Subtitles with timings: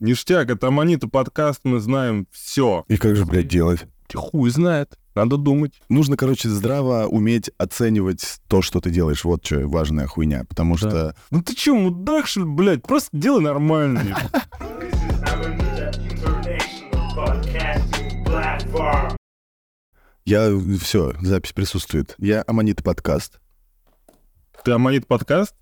[0.00, 2.84] Ништяк, это Аманита подкаст, мы знаем все.
[2.88, 3.86] И как же, блядь, делать?
[4.14, 4.96] Хуй знает.
[5.14, 5.80] Надо думать.
[5.88, 9.24] Нужно, короче, здраво уметь оценивать то, что ты делаешь.
[9.24, 10.44] Вот что важная хуйня.
[10.48, 10.78] Потому Да.
[10.78, 11.16] что...
[11.30, 12.82] Ну ты чё, мудак, что ли, блядь?
[12.84, 14.16] Просто делай нормально.
[20.24, 20.50] Я...
[20.80, 22.14] Все, запись присутствует.
[22.18, 23.40] Я Аманита подкаст.
[24.64, 25.54] Ты Аманит подкаст?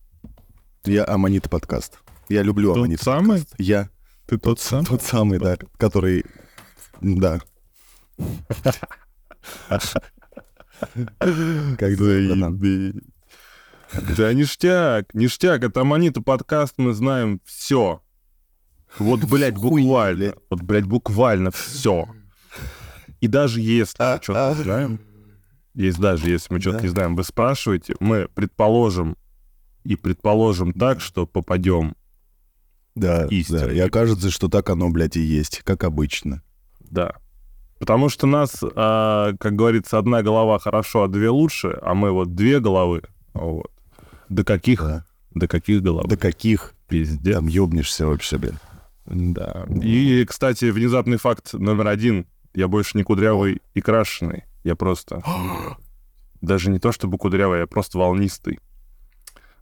[0.85, 1.99] Я Аманита подкаст.
[2.29, 3.39] Я люблю Тот Аманита самый?
[3.41, 3.55] подкаст.
[3.59, 3.89] Я
[4.27, 4.85] Ты тот сам?
[4.85, 6.25] тот самый, да, который...
[7.01, 7.41] Да.
[11.79, 11.97] Как.
[14.17, 18.03] Да ништяк, ништяк, это Аманита подкаст, мы знаем все.
[18.99, 20.35] Вот, блядь, буквально.
[20.49, 22.09] Вот, блядь, буквально все.
[23.21, 25.01] И даже если мы что-то не знаем,
[25.75, 29.17] есть даже если мы что-то не знаем, вы спрашиваете, мы предположим
[29.85, 31.95] и предположим так, что попадем.
[32.97, 33.61] Да, Истина.
[33.61, 33.73] да.
[33.73, 36.43] И окажется, что так оно, блядь, и есть, как обычно.
[36.81, 37.15] Да.
[37.79, 42.35] Потому что нас, а, как говорится, одна голова хорошо, а две лучше, а мы вот
[42.35, 43.03] две головы.
[43.35, 43.71] Вот.
[44.31, 44.81] До каких?
[44.81, 45.05] Да.
[45.35, 46.07] До каких голов?
[46.07, 47.35] До каких Пиздец.
[47.35, 48.55] там ёбнешься вообще, блядь.
[49.05, 49.67] Да.
[49.83, 52.27] И, кстати, внезапный факт номер один.
[52.55, 54.45] Я больше не кудрявый и крашеный.
[54.65, 55.23] Я просто...
[56.41, 58.59] Даже не то чтобы кудрявый, я просто волнистый.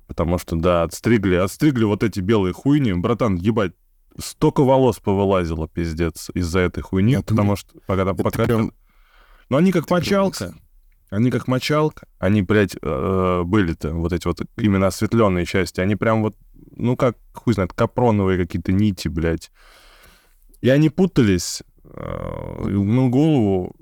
[0.06, 2.92] Потому что, да, отстригли, отстригли вот эти белые хуйни.
[2.92, 3.72] Братан, ебать,
[4.18, 7.14] столько волос повылазило, пиздец, из-за этой хуйни.
[7.14, 8.44] Это потому что когда Это пока...
[8.44, 8.72] прям-
[9.48, 10.54] Ну, они как прям мочалка.
[11.10, 12.06] Они как мочалка.
[12.18, 15.80] Они, блядь, э, были-то, вот эти вот именно осветленные части.
[15.80, 16.36] Они прям вот,
[16.76, 19.50] ну как, хуй знает, капроновые какие-то нити, блядь.
[20.60, 21.62] И они путались.
[21.84, 23.74] э, умыл голову,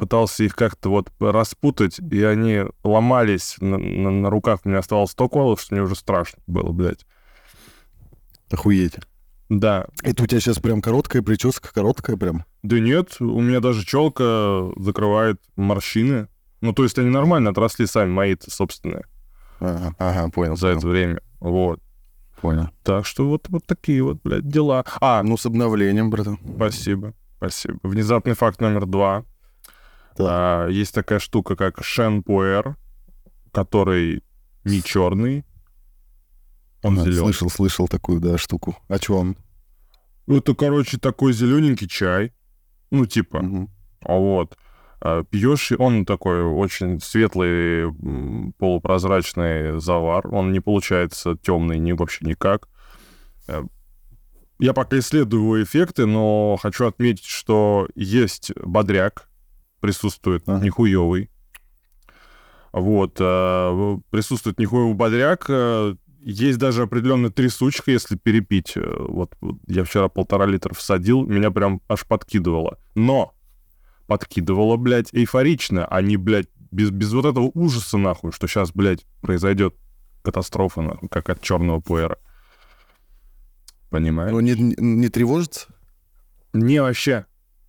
[0.00, 3.56] пытался их как-то вот распутать, и они ломались.
[3.60, 7.04] На, на- на руках у меня оставалось столько волос, что мне уже страшно было, блядь.
[8.50, 8.94] Охуеть.
[9.48, 9.86] Да.
[10.02, 12.44] Это у тебя сейчас прям короткая прическа, короткая прям.
[12.62, 16.28] Да нет, у меня даже челка закрывает морщины.
[16.60, 19.04] Ну, то есть они нормально отросли сами, мои-то собственные,
[19.60, 20.56] Ага, ага, понял.
[20.56, 21.20] за это время.
[21.40, 21.80] Вот.
[22.40, 22.68] Понял.
[22.84, 24.84] Так что вот, вот такие вот, блядь, дела.
[25.00, 26.38] А, Ну, с обновлением, братан.
[26.56, 27.78] спасибо, спасибо.
[27.82, 29.24] Внезапный факт номер два.
[30.18, 32.76] А, есть такая штука, как Шен Пуэр,
[33.52, 34.22] который
[34.64, 35.44] не черный,
[36.82, 37.24] он Ага, зеленый.
[37.24, 38.76] Слышал, слышал такую, да, штуку.
[38.88, 39.36] О чем?
[40.26, 42.32] Это, короче, такой зелененький чай.
[42.90, 43.44] Ну, типа,
[44.02, 44.56] А вот.
[45.00, 47.92] а, Пьешь, он такой очень светлый,
[48.58, 50.26] полупрозрачный завар.
[50.32, 52.68] Он не получается темный ни вообще никак.
[53.48, 53.62] Э,
[54.58, 59.28] Я пока исследую его эффекты, но хочу отметить, что есть бодряк,
[59.80, 60.64] присутствует Ага.
[60.64, 61.30] нихуевый.
[62.72, 65.46] Вот, э, присутствует нихуевый бодряк.
[65.48, 68.74] э, Есть даже определенная трясучка, если перепить.
[68.76, 69.34] Э, Вот,
[69.66, 72.78] я вчера полтора литра всадил, меня прям аж подкидывало.
[72.94, 73.34] Но
[74.06, 79.06] подкидывало, блядь, эйфорично, а не, блядь, без, без вот этого ужаса, нахуй, что сейчас, блядь,
[79.22, 79.74] произойдет
[80.22, 82.18] катастрофа, нахуй, как от черного пуэра.
[83.88, 84.32] Понимаешь?
[84.32, 85.66] Ну, не, не, не тревожится?
[86.52, 87.24] Не, вообще.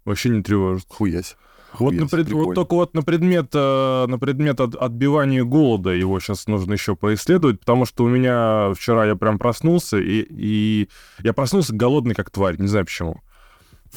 [0.05, 0.85] Вообще не тревожит.
[0.89, 1.35] Хуясь.
[1.79, 6.19] Вот, на пред- вот только вот на предмет, э, на предмет от- отбивания голода его
[6.19, 10.89] сейчас нужно еще поисследовать, потому что у меня вчера я прям проснулся, и, и
[11.23, 13.21] я проснулся голодный как тварь, не знаю почему.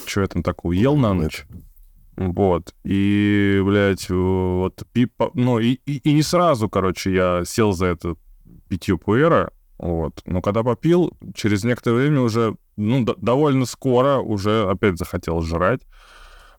[0.06, 1.46] Что я там такого ел на ночь?
[2.16, 2.74] Вот.
[2.84, 7.86] И, блядь, вот, пи- по- ну, и, и, и не сразу, короче, я сел за
[7.86, 8.14] это
[8.68, 10.22] питье пуэра, вот.
[10.26, 15.80] Но когда попил, через некоторое время уже, ну, довольно скоро уже опять захотел жрать.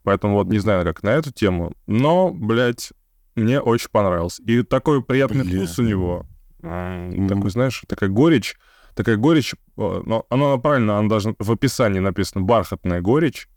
[0.05, 1.73] Поэтому вот не знаю, как на эту тему.
[1.87, 2.93] Но, блядь,
[3.35, 4.41] мне очень понравился.
[4.43, 5.57] И такой приятный Бля.
[5.65, 6.25] вкус у него.
[6.61, 7.27] Мгм.
[7.27, 8.55] Такой, знаешь, такая горечь.
[8.93, 9.57] Такая горечь, э,
[10.05, 13.49] но она правильно, она должна в описании написано бархатная горечь,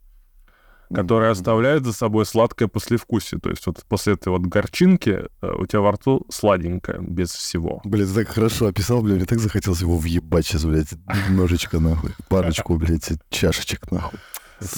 [0.93, 1.39] которая Мгм.
[1.39, 3.39] оставляет за собой сладкое послевкусие.
[3.41, 7.81] То есть вот после этой вот горчинки э, у тебя во рту сладенькое, без всего.
[7.85, 10.93] Блядь, так хорошо описал, блядь, мне так захотелось его въебать сейчас, блядь,
[11.29, 12.11] немножечко, нахуй.
[12.29, 14.19] Парочку, блядь, чашечек, нахуй.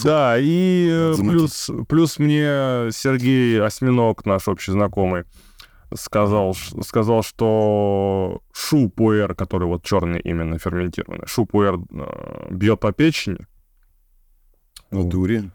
[0.02, 5.24] Да, и э, плюс, плюс мне Сергей Осьминог, наш общий знакомый,
[5.94, 13.46] сказал, сказал, что шу-пуэр, который вот черный именно ферментированный, шу-пуэр э, бьет по печени.
[14.90, 15.50] Ну, дури.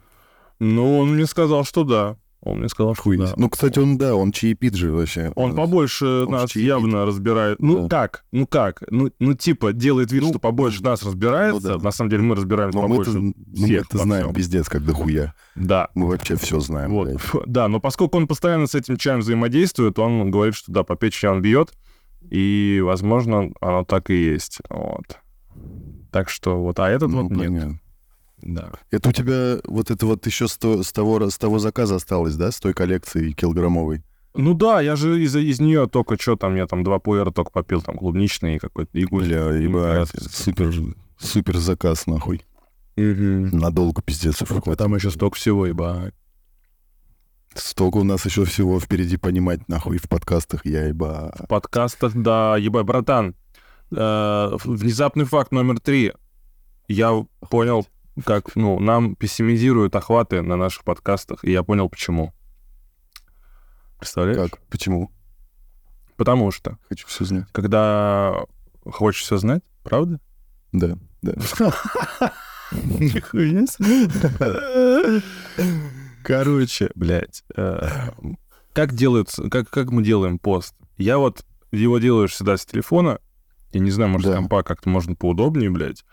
[0.59, 2.17] Ну, он мне сказал, что да.
[2.45, 3.17] Он мне сказал, что Хуй.
[3.17, 3.33] да.
[3.37, 5.31] Ну, кстати, он, да, он чаепит же вообще.
[5.35, 6.67] Он побольше Он нас чаепит.
[6.67, 7.57] явно разбирает.
[7.59, 8.01] Ну Да.
[8.07, 8.23] как?
[8.31, 8.83] Ну как?
[8.91, 11.69] Ну, ну типа делает вид, Ну, что побольше нас разбирается.
[11.71, 11.83] ну да.
[11.83, 14.35] На самом деле мы разбираемся Но побольше ну, всех мы-то во знаем всем.
[14.35, 15.33] пиздец, как дохуя.
[15.55, 15.89] Да.
[15.95, 17.19] Мы вообще все знаем, Вот, блядь.
[17.47, 21.31] да, но поскольку он постоянно с этим чаем взаимодействует, он говорит, что да, по печени
[21.31, 21.73] он бьет,
[22.29, 24.59] и, возможно, оно так и есть.
[24.69, 25.17] Вот.
[26.11, 27.39] Так что вот, а этот Ну, вот нет.
[27.47, 27.79] понятно.
[28.45, 28.71] Да.
[28.91, 32.35] Это у тебя вот это вот еще с, то- с того, с того заказа осталось,
[32.35, 34.03] да, с той коллекции килограммовой?
[34.35, 37.51] Ну да, я же из, из нее только что там, я там два пуэра только
[37.51, 39.25] попил, там клубничный какой-то игуль.
[39.25, 40.73] Бля, ебать, супер,
[41.17, 42.43] супер заказ, нахуй.
[42.97, 43.49] Мгм.
[43.57, 44.41] Надолго, пиздец.
[44.41, 46.13] А там еще столько всего, ебать.
[47.55, 51.33] Столько у нас еще всего впереди понимать, нахуй, в подкастах, я еба.
[51.39, 53.33] В подкастах, да, ебать, братан.
[53.91, 56.11] э, внезапный факт номер три.
[56.89, 57.87] Я понял,
[58.23, 62.33] как, ну, нам пессимизируют охваты на наших подкастах, и я понял, почему.
[63.99, 64.51] Представляешь?
[64.51, 64.61] Как?
[64.69, 65.11] Почему?
[66.15, 67.45] Потому что, Хочу все знать.
[67.51, 68.33] когда
[68.85, 70.19] хочешь все знать, правда?
[70.71, 71.33] Да, да.
[72.71, 73.65] Нихуя.
[76.23, 77.87] Короче, блядь, э,
[78.73, 80.73] как делается, как, как мы делаем пост?
[80.97, 83.19] Я вот его делаю всегда с телефона.
[83.71, 84.35] Я не знаю, может, Да.
[84.37, 86.03] компа как-то можно поудобнее, блядь.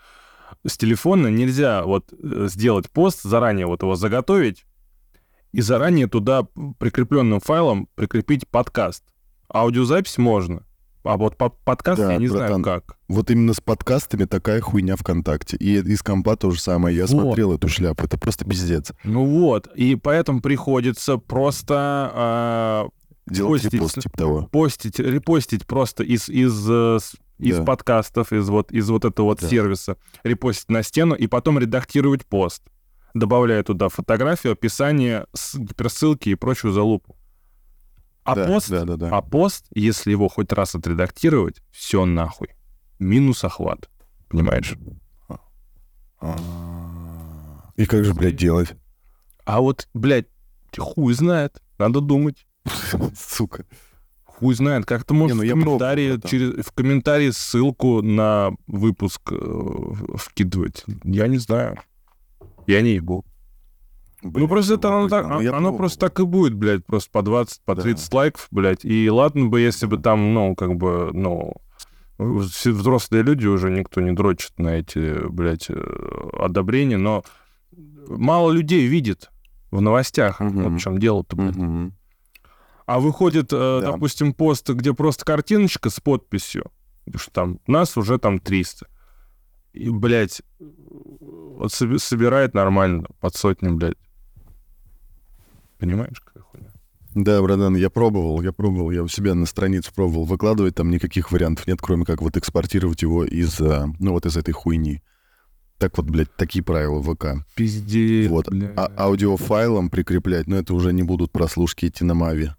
[0.65, 4.65] С телефона нельзя вот э, сделать пост, заранее вот его заготовить
[5.51, 6.47] и заранее туда
[6.79, 9.03] прикрепленным файлом прикрепить подкаст.
[9.53, 10.63] Аудиозапись можно,
[11.03, 12.63] а вот по- подкаст Да, я не братан.
[12.63, 12.97] знаю как.
[13.09, 15.57] Вот именно с подкастами такая хуйня ВКонтакте.
[15.57, 16.95] И из компа то же самое.
[16.95, 17.09] Я Вот.
[17.11, 18.05] смотрел эту шляпу.
[18.05, 18.93] Это просто пиздец.
[19.03, 21.75] Ну вот, и поэтому приходится просто
[22.13, 22.87] а,
[23.27, 23.73] Делать Постить.
[23.73, 24.43] репост типа того.
[24.51, 26.97] постить, репостить просто из, из, э,
[27.39, 27.63] из Да.
[27.63, 29.47] подкастов, из вот, из вот этого вот Да.
[29.47, 32.63] сервиса, репостить на стену и потом редактировать пост,
[33.13, 35.25] добавляя туда фотографию, описание,
[35.55, 37.17] гиперссылки и прочую залупу.
[38.23, 39.09] А да, пост, да, да, да.
[39.09, 42.49] а пост, если его хоть раз отредактировать, все нахуй.
[42.99, 43.89] Минус охват.
[44.29, 44.75] Понимаешь?
[46.21, 47.69] А.
[47.75, 48.73] И как же, блядь, делать?
[49.45, 50.27] А вот, блядь,
[50.77, 51.61] хуй знает.
[51.77, 52.47] Надо думать.
[53.17, 53.65] Сука.
[54.43, 56.29] Хуй знает, как ты можешь ну в, я комментарии, пробовал, да.
[56.29, 60.83] через, в комментарии ссылку на выпуск э, вкидывать.
[61.05, 61.77] Я не знаю.
[62.67, 63.23] Я не ебу.
[64.21, 65.77] ну, просто это оно, так, Ну, оно пробовал.
[65.77, 67.81] просто так и будет, блядь, просто по 20, по Да.
[67.83, 68.83] 30 лайков, блядь.
[68.83, 71.53] И ладно бы, если бы там, ну, как бы, ну,
[72.49, 77.23] все взрослые люди уже никто не дрочит на эти, блядь, э, одобрения, но
[78.07, 79.29] мало людей видит
[79.71, 80.39] в новостях.
[80.39, 80.63] Мгм.
[80.63, 81.55] Вот в чем дело-то, блядь.
[81.55, 81.93] Мгм.
[82.85, 83.91] А выходит, э, Да.
[83.91, 86.71] допустим, пост, где просто картиночка с подписью,
[87.15, 88.87] что там нас уже там 300.
[89.73, 93.97] И, блядь, вот соби- собирает нормально, под сотню, блядь.
[95.79, 96.69] Понимаешь, какая хуйня?
[97.15, 101.31] Да, братан, я пробовал, я пробовал, я у себя на страницу пробовал выкладывать, там никаких
[101.31, 105.01] вариантов нет, кроме как вот экспортировать его из, а, ну, вот из этой хуйни.
[105.77, 107.45] Так вот, блядь, такие правила ВК.
[107.55, 108.49] Пиздец, Вот.
[108.49, 108.71] блядь.
[108.77, 112.51] А аудиофайлом прикреплять, но это уже не будут прослушки идти на Мави.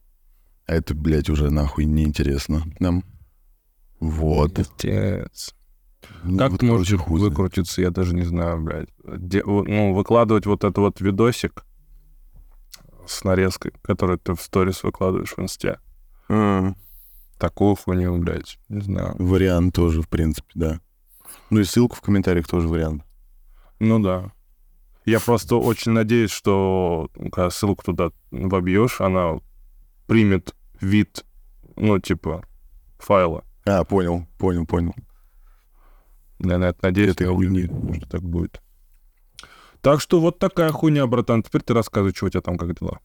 [0.67, 3.05] А это, блядь, уже нахуй неинтересно нам.
[4.01, 4.55] Вот.
[4.55, 5.55] Пиздец.
[6.23, 8.89] Ну, Как вот, ты можешь короче, выкрутиться, я даже не знаю, блядь.
[9.05, 11.65] Де- ну, выкладывать вот этот вот видосик
[13.07, 15.79] с нарезкой, который ты в сторис выкладываешь в инсте.
[16.29, 16.73] А,
[17.39, 19.17] Такую хуйню, блядь, не знаю.
[19.19, 20.81] Вариант тоже, в принципе, да.
[21.51, 23.03] Ну и ссылку в комментариях тоже вариант.
[23.81, 24.33] Ну да.
[25.05, 29.41] Я просто очень надеюсь, что когда ссылку туда вобьешь, она
[30.07, 31.25] примет вид,
[31.77, 32.45] ну, типа,
[32.99, 33.45] файла.
[33.67, 34.95] А, понял, понял, понял.
[36.41, 37.65] Я на это надеюсь, хуйни.
[37.65, 38.61] уверен, что так будет.
[39.81, 41.43] Так что вот такая хуйня, братан.
[41.43, 43.01] Теперь ты рассказывай, что у тебя там как дела.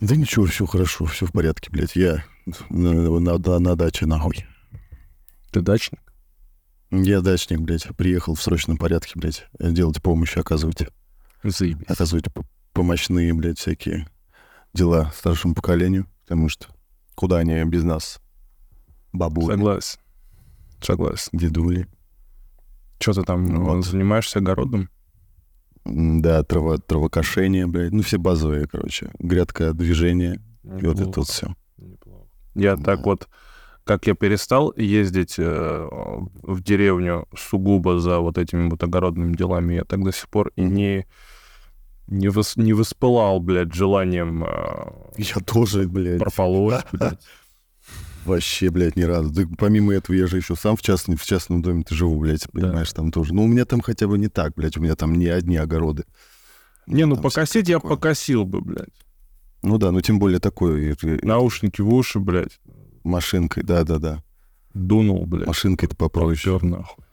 [0.00, 1.96] Да ничего, все хорошо, все в порядке, блядь.
[1.96, 2.24] Я
[2.70, 4.46] на, на- на- на даче, нахуй.
[5.50, 6.00] Ты дачник?
[6.90, 7.86] Я дачник, блядь.
[7.96, 10.88] Приехал в срочном порядке, блядь, делать помощь, оказывать.
[11.42, 11.86] Заебись.
[11.88, 12.26] Оказывать
[12.72, 14.06] помощные, блядь, всякие
[14.72, 16.06] дела старшему поколению.
[16.22, 16.66] Потому что
[17.14, 18.20] куда они без нас?
[19.12, 19.98] Бабули, Согласен.
[20.80, 21.30] Согласен.
[21.32, 21.86] дедули.
[23.00, 23.84] Что ты там Ну вот.
[23.84, 24.88] занимаешься огородом?
[25.84, 27.92] Да, трава, травокошение, блядь.
[27.92, 29.10] Ну, все базовые, короче.
[29.18, 30.40] Грядка, движение.
[30.62, 31.54] И вот это вот все.
[31.78, 32.26] Неплохо.
[32.54, 32.84] Я Да.
[32.84, 33.28] так вот,
[33.84, 35.88] как я перестал ездить э,
[36.42, 40.62] в деревню сугубо за вот этими вот огородными делами, я так до сих пор и
[40.62, 41.06] не,
[42.10, 46.18] не, вос- не воспылал, блядь, желанием э, Я тоже, блядь.
[46.18, 47.20] прополоть, блядь.
[48.26, 49.30] Вообще, блядь, ни разу.
[49.30, 52.50] Да помимо этого, я же еще сам в, частном в частном доме -то живу, блядь,
[52.52, 53.32] понимаешь, там тоже.
[53.32, 56.04] Ну, у меня там хотя бы не так, блядь, у меня там не одни огороды.
[56.86, 57.96] Не, ну Там покосить я такое.
[57.96, 58.88] покосил бы, блядь.
[59.62, 62.60] Ну да, ну тем более такой э, Наушники в уши, блядь.
[63.04, 64.22] машинкой, да-да-да.
[64.74, 65.46] Дунул, блядь.
[65.46, 66.54] Машинкой-то попроще.
[66.58, 67.04] Попёр, нахуй.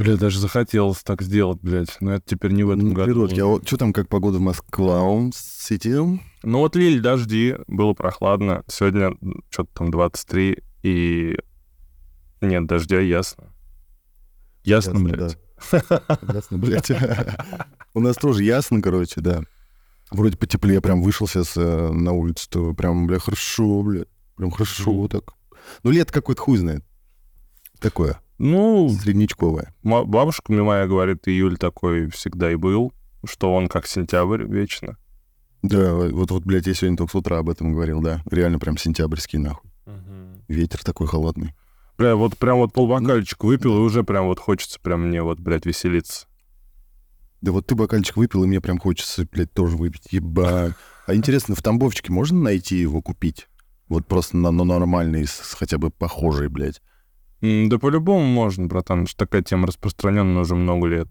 [0.00, 1.94] Блядь, даже захотелось так сделать, блядь.
[2.00, 3.12] Но это теперь не в этом Ну, году.
[3.12, 3.40] природки.
[3.40, 5.30] А вот что там, как погода в Москве?
[5.34, 5.88] Сити?
[6.42, 8.64] Ну вот лили дожди, было прохладно.
[8.66, 9.10] Сегодня
[9.50, 11.36] что-то там 23, и
[12.40, 13.52] нет дождя, ясно.
[14.64, 15.38] Ясно, Ясно, блядь.
[15.70, 16.12] да.
[16.32, 16.90] Ясно, блядь.
[17.92, 19.42] У нас тоже ясно, короче, да.
[20.10, 24.04] Вроде потеплее, прям вышел сейчас э, на улицу, то прям, бля, хорошо, бля.
[24.36, 25.34] Прям хорошо так.
[25.82, 26.82] Ну, лето какое-то хуй знает.
[27.80, 29.74] Такое, Ну, среднячковое.
[29.82, 32.90] ма- бабушка мне моя говорит, июль такой всегда и был,
[33.22, 34.96] что он как сентябрь вечно.
[35.62, 38.22] Да, вот, вот, блядь, я сегодня только с утра об этом говорил, да.
[38.30, 39.70] Реально прям сентябрьский, нахуй.
[40.48, 41.54] Ветер такой холодный.
[41.98, 45.66] Бля, вот прям вот полбокальчик выпил, и уже прям вот хочется прям мне вот, блядь,
[45.66, 46.26] веселиться.
[47.42, 50.10] Да вот ты бокальчик выпил, и мне прям хочется, блядь, тоже выпить.
[50.12, 50.72] Ебать.
[51.06, 53.48] А интересно, в Тамбовчике можно найти его купить?
[53.88, 56.80] Вот просто на, на нормальный, с- хотя бы похожий, блядь.
[57.40, 61.08] Да по-любому можно, братан, что такая тема распространенная уже много лет.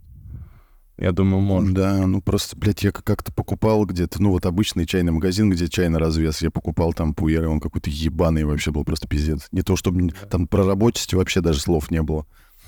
[0.97, 1.73] Я думаю, можно.
[1.73, 5.87] Да, ну просто, блядь, я как-то покупал где-то, ну вот обычный чайный магазин, где чай
[5.87, 9.47] на развес, я покупал там пуэр, и он какой-то ебаный вообще был, просто пиздец.
[9.53, 12.25] Не то, чтобы там про работе вообще даже слов не было.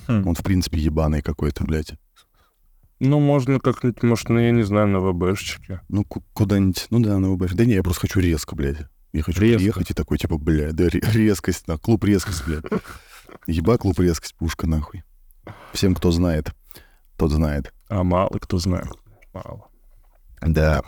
[0.08, 0.26] Хм.
[0.26, 1.92] Он, в принципе, ебаный какой-то, блядь.
[3.00, 5.80] Ну, можно как-нибудь, может, ну, я не знаю, на ВБшечке.
[5.88, 7.54] Ну, ку- куда-нибудь, ну да, ну, блядь.
[7.54, 8.78] Да не, я просто хочу резко, блядь.
[9.12, 9.58] Я хочу Резко.
[9.58, 12.64] приехать и такой, типа, блядь, да, ре- резкость, на клуб резкость, блядь.
[13.46, 15.04] Еба клуб резкость, пушка, нахуй.
[15.72, 16.52] Всем, кто знает,
[17.16, 17.72] тот знает.
[17.88, 18.88] А мало кто знает.
[19.32, 19.68] Мало.
[20.40, 20.82] Да.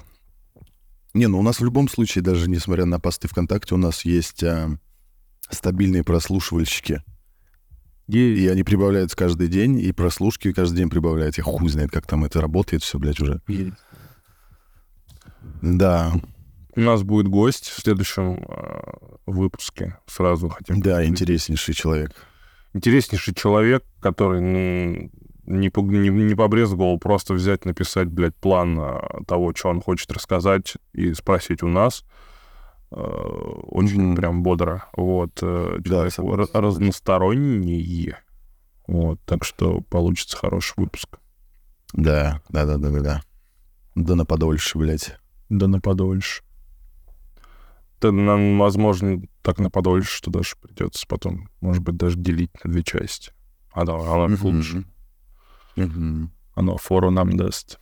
[1.13, 4.43] Не, ну у нас в любом случае, даже несмотря на посты ВКонтакте, у нас есть
[4.43, 4.79] а,
[5.49, 7.03] стабильные прослушивальщики.
[8.09, 11.41] И они прибавляются каждый день, и прослушки каждый день прибавляются.
[11.41, 13.41] Я хуй знает, как там это работает все, блядь, уже.
[15.63, 16.13] Да,
[16.77, 18.83] У нас будет гость в следующем э,
[19.27, 19.99] выпуске.
[20.07, 20.83] Сразу хотим.
[20.83, 22.15] да, интереснейший человек.
[22.75, 25.11] Интереснейший человек, который ну,
[25.47, 30.75] не, не, не побрезговал просто взять, написать, блядь, план э, того, что он хочет рассказать,
[30.93, 32.05] и спросить у нас.
[32.91, 34.17] Э, Очень Мгм.
[34.17, 34.85] прям бодро.
[34.97, 35.39] Вот.
[35.43, 38.15] э, Да, Человек разносторонний.
[38.87, 39.21] Вот.
[39.25, 41.19] Так что получится хороший выпуск.
[41.93, 43.23] Да, да, да, да, да, да.
[43.95, 45.17] Да на подольше, блядь.
[45.49, 46.43] Да на подольше.
[48.01, 52.71] Да, нам, возможно, так на подольше, что даже придется потом, может быть, даже делить на
[52.71, 53.33] две части.
[53.73, 54.85] Оно, оно лучше.
[56.55, 57.79] Оно фору нам даст.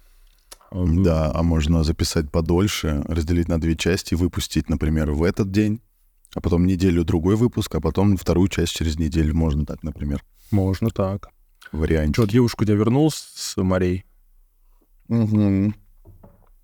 [0.71, 5.83] Да, а можно записать подольше, разделить на две части, выпустить, например, в этот день,
[6.35, 9.35] а потом неделю другой выпуск, а потом вторую часть через неделю.
[9.35, 11.29] Можно так, например, Можно так.
[11.73, 12.15] вариант.
[12.15, 14.07] Что, девушка у тебя вернулась с морей?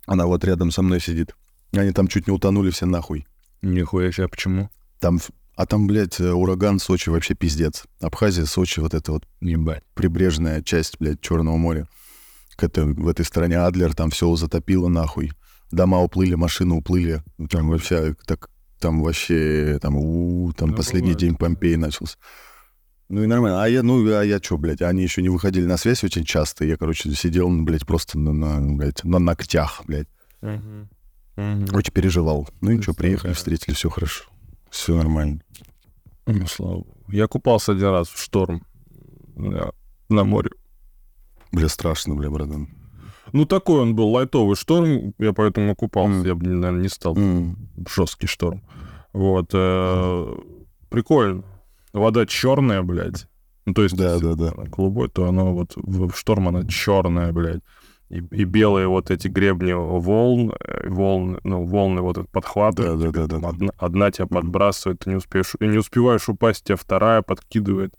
[0.07, 1.35] Она вот рядом со мной сидит.
[1.71, 3.27] Они там чуть не утонули все нахуй.
[3.61, 4.69] Нихуя себе, почему?
[4.99, 5.19] Там,
[5.55, 7.83] а там, блядь, э, ураган Сочи вообще пиздец.
[8.01, 9.83] Абхазия, Сочи, вот эта вот Ебать.
[9.93, 11.87] прибрежная часть, блядь, Черного моря.
[12.55, 15.31] К этой- в этой стороне Адлер, там все затопило нахуй.
[15.71, 17.23] Дома уплыли, машины уплыли.
[17.49, 18.49] Там вообще, так,
[18.79, 21.19] там вообще, там, у, там Ну, последний бывает.
[21.19, 22.17] день Помпеи начался.
[23.07, 23.63] Ну и нормально.
[23.63, 26.63] А я, ну, а я что, блядь, они еще не выходили на связь очень часто.
[26.65, 30.07] Я, короче, сидел, ну, блядь, просто на, на, блядь, на ногтях, блядь.
[31.73, 32.47] Очень переживал.
[32.61, 34.25] Ну и что, приехали, встретили, все хорошо.
[34.69, 35.41] Все нормально.
[36.25, 36.95] Ну, слава богу.
[37.09, 38.63] Я купался один раз в шторм
[39.35, 39.71] на,
[40.09, 40.51] на море.
[41.51, 42.69] Бля, страшно, бля, братан.
[43.31, 46.11] Ну, такой он был лайтовый шторм, я поэтому купался.
[46.19, 46.25] Мгм.
[46.27, 47.69] Я бы, наверное, не стал М.
[47.87, 48.63] жесткий шторм.
[49.13, 49.49] Вот.
[49.53, 50.35] э,
[50.89, 51.43] Прикольно.
[51.93, 53.27] Вода черная, блядь.
[53.65, 54.51] Ну, то есть, Да, если да, да.
[54.55, 57.61] она голубой, то оно вот в шторм она черная, блядь.
[58.09, 62.99] И, и белые вот эти гребни волн, э, волны, ну, волны вот этот подхватывают.
[62.99, 63.49] Да, да, тебе да, да, да.
[63.49, 67.93] Одна, одна тебя подбрасывает, ты не успеешь, и не успеваешь упасть, тебя вторая подкидывает.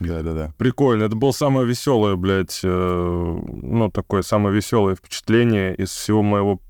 [0.00, 0.52] Да-да-да.
[0.56, 1.04] Прикольно.
[1.04, 6.60] Это было самое веселое, блядь, э, ну, такое самое веселое впечатление из всего моего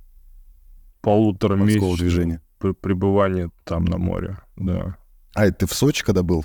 [1.00, 2.42] полутора месяца движения.
[2.58, 4.36] пребывания там на море.
[4.56, 4.96] Да.
[5.34, 6.44] А, это ты в Сочи когда был?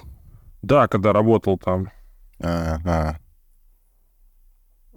[0.61, 1.91] Да, когда работал там
[2.39, 3.17] А, а.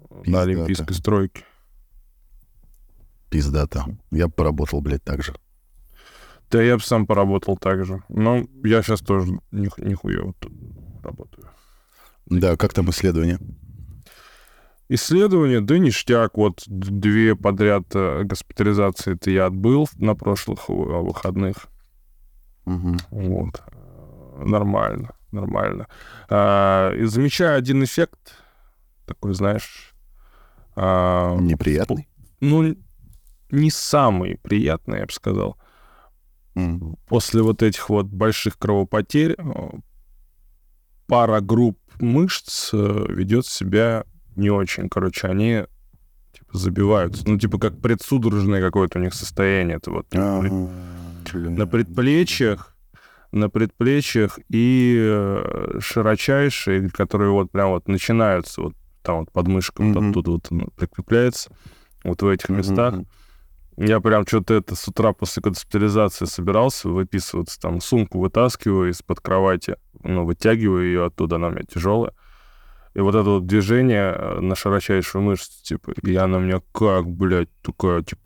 [0.09, 0.41] На Пиздато.
[0.41, 1.43] Олимпийской стройке.
[3.29, 3.85] Пиздата.
[4.11, 5.35] Я бы поработал, блядь, так же.
[6.49, 8.03] Да, я бы сам поработал так же.
[8.09, 10.51] Но я сейчас тоже них- нихуево тут
[11.03, 11.47] работаю.
[12.25, 13.39] Да, как там исследование?
[14.87, 16.35] Исследования, да ништяк.
[16.37, 21.67] Вот две подряд э, госпитализации это я отбыл на прошлых э, выходных.
[22.65, 22.97] Мгм.
[23.11, 23.61] Вот.
[24.43, 25.87] Нормально, нормально.
[26.29, 28.35] А, и замечаю один эффект,
[29.05, 29.88] такой, знаешь...
[30.81, 32.07] а, Неприятный?
[32.39, 32.75] ну,
[33.51, 35.57] не самый приятный, я бы сказал.
[36.55, 36.95] М.
[37.07, 39.43] После вот этих вот больших кровопотерь э,
[41.07, 44.05] пара групп мышц э, ведет себя
[44.35, 44.87] не очень.
[44.89, 45.65] Короче, они
[46.33, 47.27] типа забиваются.
[47.27, 49.77] Ну, типа как предсудорожное какое-то у них состояние.
[49.77, 52.75] Это вот на предплечьях,
[53.31, 59.95] на предплечьях и э, широчайшие, которые вот прям вот начинаются вот там вот подмышка вот
[59.95, 60.09] Мгм.
[60.09, 61.51] оттуда вот прикрепляется,
[62.03, 62.93] вот в этих местах.
[62.95, 63.07] Мгм.
[63.77, 69.77] Я прям что-то это с утра после госпитализации собирался выписываться, там сумку вытаскиваю из-под кровати,
[70.03, 72.11] ну, вытягиваю ее оттуда, она у меня тяжелая.
[72.95, 77.07] И вот это вот движение э, на широчайшую мышцу, типа, и она у меня как,
[77.09, 78.21] блядь, такая, типа,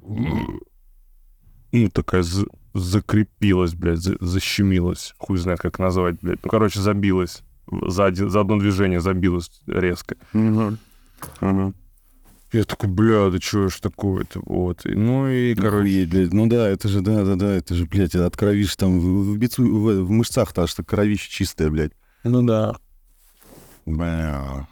[1.72, 5.14] ну, такая за- закрепилась, блядь, за- защемилась.
[5.18, 6.40] Хуй знает, как назвать, блядь.
[6.44, 7.44] Ну, короче, забилась.
[7.88, 10.16] За, один, за одно движение забилась резко.
[12.52, 14.40] Я такой, бля, да что ж такое-то?
[14.46, 14.86] Вот.
[14.86, 16.34] И, Ну и, короче, блядь.
[16.34, 19.04] Ну да, это же, да, да, да, это же, блядь, от кровиш там в,
[19.34, 21.94] в, бицу- в, в мышцах-то аж так кровище чистое, блядь.
[22.24, 22.76] ну да.
[23.88, 24.68] Бля.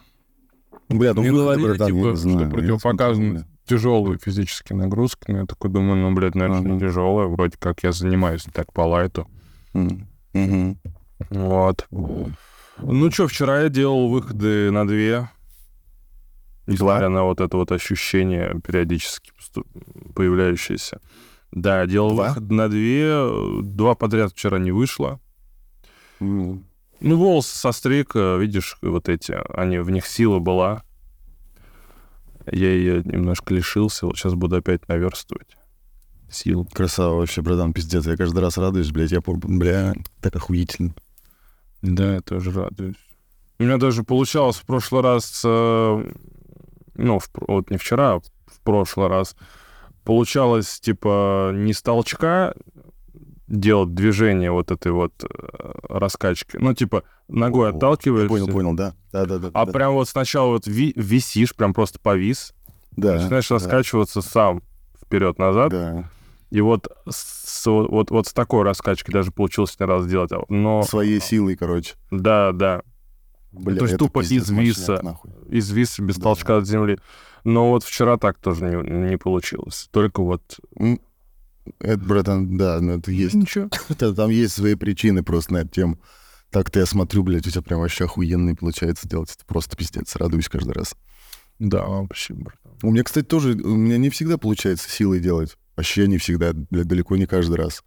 [0.88, 2.38] Ну, Бля, ну говорили, братан, я типа, не знаю.
[2.38, 2.78] что смотрю,
[3.66, 5.30] тяжелые физические нагрузки.
[5.30, 6.68] Но я такой думаю, ну, блядь, наверное, Ага.
[6.70, 7.26] не тяжелая.
[7.26, 9.26] Вроде как я занимаюсь так по лайту.
[9.74, 10.06] М.
[10.34, 10.78] Мгм.
[11.30, 11.88] Вот.
[12.78, 15.28] Ну что, вчера я делал выходы на две.
[16.66, 19.32] Несмотря на вот это вот ощущение периодически
[20.14, 21.00] появляющееся.
[21.50, 22.28] Да, делал Два?
[22.28, 23.62] выход на две.
[23.62, 25.20] Два подряд вчера не вышло.
[26.20, 26.64] М.
[27.00, 30.84] Ну, волосы со стрика, видишь, вот эти, они, в них сила была.
[32.50, 35.56] Я ее немножко лишился, вот сейчас буду опять наверстывать
[36.34, 36.66] сил.
[36.72, 38.06] Красава вообще, братан, пиздец.
[38.06, 39.12] Я каждый раз радуюсь, блядь.
[39.12, 40.94] Я, бля, так охуительно.
[41.82, 42.96] Да, я тоже радуюсь.
[43.58, 46.12] У меня даже получалось в прошлый раз, э,
[46.94, 49.36] ну, в вот не вчера, а в прошлый раз,
[50.04, 52.54] получалось, типа, не с толчка
[53.48, 56.56] делать движение вот этой вот э, раскачки.
[56.56, 58.28] Ну, типа, ногой О, отталкиваешься.
[58.28, 58.94] Понял, понял, да.
[59.12, 59.50] Да, да, да.
[59.52, 59.72] А да.
[59.72, 62.54] прям вот сначала вот ви- висишь, прям просто повис,
[62.96, 64.62] да, начинаешь да, раскачиваться сам
[65.04, 65.70] вперед-назад.
[65.70, 66.10] Да.
[66.52, 70.32] И вот с, вот, вот с такой раскачки даже получилось не раз сделать.
[70.32, 71.94] А, Но Своей силой, короче.
[72.10, 72.82] да, да,
[73.52, 76.02] Бля, То есть тупо пиздец, из виса.
[76.02, 76.22] без Да.
[76.22, 76.98] толчка от земли.
[77.44, 79.88] Но вот вчера так тоже не, не получилось.
[79.92, 80.60] Только вот...
[81.80, 83.34] Это, братан, да, ну это есть.
[83.34, 83.70] Ничего.
[83.88, 85.98] Это, там есть свои причины просто на эту тему.
[86.50, 89.34] Так-то я смотрю, блядь, у тебя прям вообще охуенный получается делать.
[89.34, 90.16] Это просто пиздец.
[90.16, 90.94] Радуюсь каждый раз.
[91.58, 92.72] Да, вообще, братан.
[92.82, 95.56] У меня, кстати, тоже, у меня не всегда получается силой делать.
[95.76, 97.82] Вообще не всегда, далеко не каждый раз.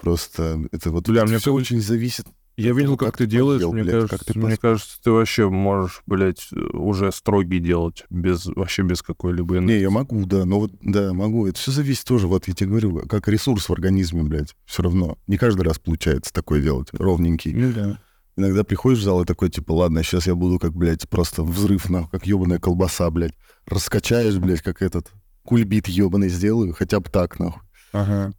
[0.00, 2.26] Просто это вот Бля, это мне все очень зависит.
[2.56, 3.60] Я видел, того, как, ты делаешь.
[3.60, 8.04] поел, мне, блядь, кажется, как ты мне кажется, ты вообще можешь, блядь, уже строгий делать.
[8.10, 9.80] Без, вообще без какой-либо Не, энергии.
[9.82, 11.46] я могу, да, но вот, да, могу.
[11.46, 15.16] Это все зависит тоже, вот я тебе говорю, как ресурс в организме, блядь, все равно.
[15.26, 17.54] Не каждый раз получается такое делать, ровненький.
[17.54, 18.00] Ну да.
[18.36, 21.88] Иногда приходишь в зал и такой, типа, ладно, сейчас я буду как, блядь, просто взрыв,
[21.88, 23.34] нахуй, как ебаная колбаса, блядь.
[23.66, 25.10] Раскачаешь, блядь, как этот
[25.50, 27.60] кульбит ебаный сделаю, хотя бы так, нахуй.
[27.92, 28.32] Ага.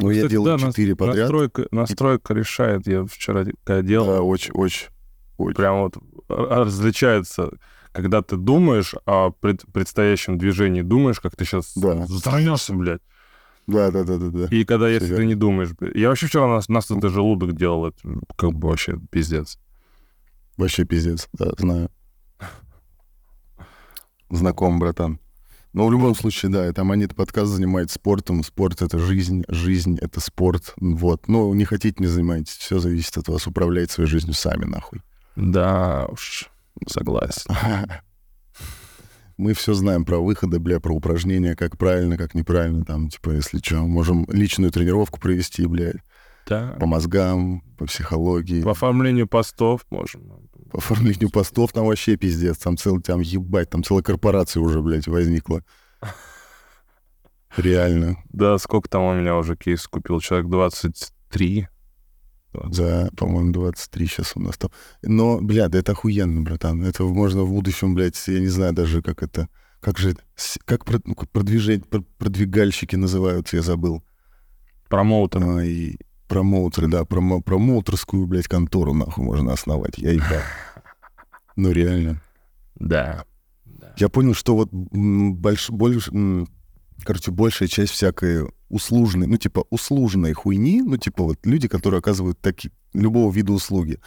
[0.00, 0.64] Ну, я Кстати, делаю да,
[0.96, 1.16] подряд.
[1.18, 2.86] Настройка, настройка решает.
[2.88, 4.88] Я вчера когда делал, Да, очень, очень,
[5.38, 5.54] очень.
[5.54, 5.96] прям вот
[6.28, 7.52] р- различается,
[7.92, 11.94] когда ты думаешь о пред- предстоящем движении, думаешь, как ты сейчас Да.
[11.94, 13.02] взорвешься, блядь.
[13.68, 14.44] Да, да, да, да, да.
[14.56, 15.70] И когда, если Всё ты не думаешь.
[15.94, 17.98] Я вообще вчера нас, нас это желудок делал, это
[18.36, 19.60] как бы вообще пиздец.
[20.56, 21.88] Вообще пиздец, да, знаю.
[24.30, 25.20] Знаком, братан.
[25.72, 28.42] Но в любом случае, да, это Монет подкаст занимается спортом.
[28.42, 30.74] Спорт— это жизнь, жизнь— это спорт.
[30.80, 31.28] Вот.
[31.28, 32.56] Но не хотите, не занимайтесь.
[32.56, 33.46] Все зависит от вас.
[33.46, 35.00] Управляйте своей жизнью сами, нахуй.
[35.36, 36.50] Да уж,
[36.88, 37.54] согласен.
[39.36, 42.84] Мы все знаем про выходы, бля, про упражнения, как правильно, как неправильно.
[42.84, 45.96] Там, типа, если что, можем личную тренировку провести, блядь,
[46.46, 46.76] Да.
[46.78, 48.60] по мозгам, по психологии.
[48.62, 50.49] По оформлению постов можем.
[50.70, 52.58] По оформлению постов там вообще пиздец.
[52.58, 55.62] Там целый, там ебать, там целая корпорация уже, блядь, возникла.
[57.56, 58.16] Реально.
[58.28, 60.20] Да, сколько там у меня уже кейс купил?
[60.20, 61.68] Человек 23.
[62.52, 64.70] Да, по-моему, 23 сейчас у нас там.
[65.02, 66.84] Но, бля, да это охуенно, братан.
[66.84, 69.48] Это можно в будущем, блядь, я не знаю даже, как это...
[69.80, 70.14] Как же...
[70.64, 74.04] Как ну, продвижение, про- продвигальщики называются, я забыл.
[74.88, 75.42] Промоутер.
[75.42, 75.96] А, и
[76.30, 79.98] промоутеры, да, промо, промоутерскую, блядь, контору, нахуй, можно основать.
[79.98, 80.40] Я ебал.
[81.56, 82.22] Ну, реально.
[82.76, 83.24] Да.
[83.96, 86.08] Я понял, что вот больш, больш,
[87.02, 92.38] короче, большая часть всякой услужной, ну, типа, услужной хуйни, ну, типа, вот люди, которые оказывают
[92.40, 93.98] такие, любого вида услуги,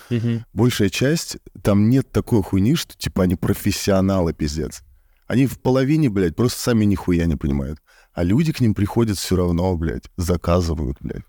[0.53, 4.81] большая часть, там нет такой хуйни, что, типа, они профессионалы, пиздец.
[5.27, 7.79] Они в половине, блядь, просто сами нихуя не понимают.
[8.13, 11.25] А люди к ним приходят все равно, блядь, заказывают, блядь.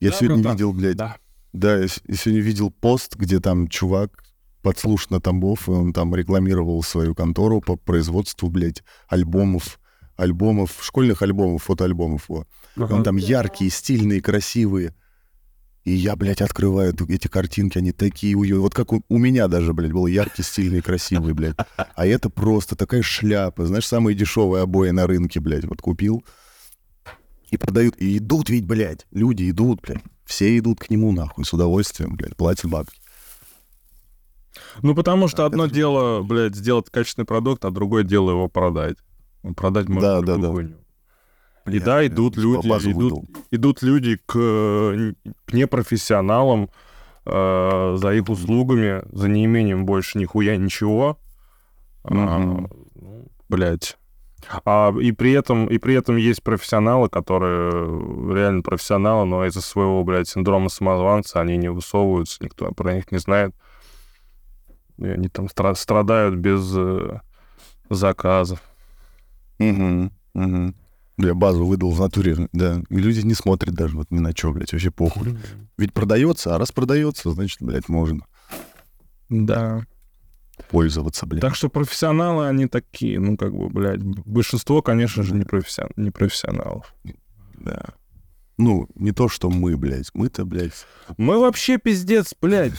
[0.00, 1.16] Я Да, сегодня братан, видел, блядь, Да.
[1.52, 4.22] да, я, сегодня видел пост, где там чувак
[4.62, 9.80] подслушан на Тамбов, и он там рекламировал свою контору по производству, блядь, альбомов,
[10.16, 12.28] альбомов, школьных альбомов, фотоальбомов.
[12.28, 12.46] Во.
[12.76, 14.94] Он там яркие, стильные, красивые.
[15.84, 19.72] И я, блядь, открываю эти картинки, они такие уё- Вот как у, у меня даже,
[19.72, 21.56] блядь, был яркий, стильный, красивый, блядь.
[21.94, 23.64] А это просто такая шляпа.
[23.64, 26.24] Знаешь, самые дешевые обои на рынке, блядь, вот купил.
[27.50, 27.96] И продают.
[27.96, 29.06] И идут ведь, блядь.
[29.10, 30.02] Люди идут, блядь.
[30.24, 32.98] Все идут к нему, нахуй, с удовольствием, блядь, платят бабки.
[34.82, 38.48] Ну, потому что А, одно это- дело, блядь, сделать качественный продукт, а другое дело его
[38.48, 38.96] продать.
[39.42, 40.48] Ну, Продать можно Да, да, да.
[40.50, 40.76] хуйню.
[41.66, 46.70] И Блядь, да, я идут по люди, идут, идут люди к, к непрофессионалам
[47.26, 51.18] э, за их услугами, за неимением больше нихуя ничего.
[52.04, 52.70] А, Мгм.
[52.94, 53.98] ну, блядь.
[54.64, 57.70] А, и, при этом, и при этом есть профессионалы, которые
[58.34, 63.18] реально профессионалы, но из-за своего, блядь, синдрома самозванца они не высовываются, никто про них не
[63.18, 63.54] знает.
[64.98, 67.20] И они там стра- страдают без э,
[67.90, 68.60] заказов.
[69.58, 70.74] Мгм, мгм.
[71.16, 72.80] Бля, базу выдал в натуре, да.
[72.88, 75.36] И люди не смотрят даже вот ни на что, блядь, вообще похуй.
[75.76, 78.24] Ведь продается, а раз продается, значит, блядь, можно
[79.28, 79.82] Да.
[80.70, 81.40] Пользоваться, блядь.
[81.42, 85.90] Так что профессионалы, они такие, ну, как бы, блядь, большинство, конечно же, не, профессион...
[85.96, 86.94] не профессионалов.
[87.54, 87.84] Да.
[88.56, 90.10] Ну, не то, что мы, блядь.
[90.14, 90.86] Мы-то, блядь.
[91.16, 92.74] Мы вообще пиздец, блядь.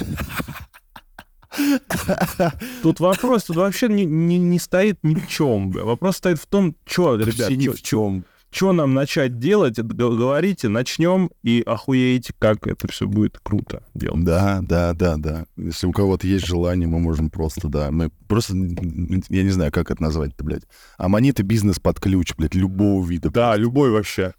[2.84, 5.84] Тут вопрос, тут вообще не, не, не стоит ни в чем, бля.
[5.84, 8.26] Вопрос стоит в том, что, ребят, ни чё- в чем.
[8.51, 14.23] Что нам начать делать, говорите, начнем и охуеете, как это все будет круто делать.
[14.23, 15.45] Да, да, да, да.
[15.55, 17.91] Если у кого-то есть желание, мы можем просто, да.
[17.91, 20.63] Мы просто, я не знаю, как это назвать-то, блядь.
[20.97, 23.29] Аммонит— бизнес под ключ, блядь, любого вида.
[23.29, 24.33] Да, любой вообще.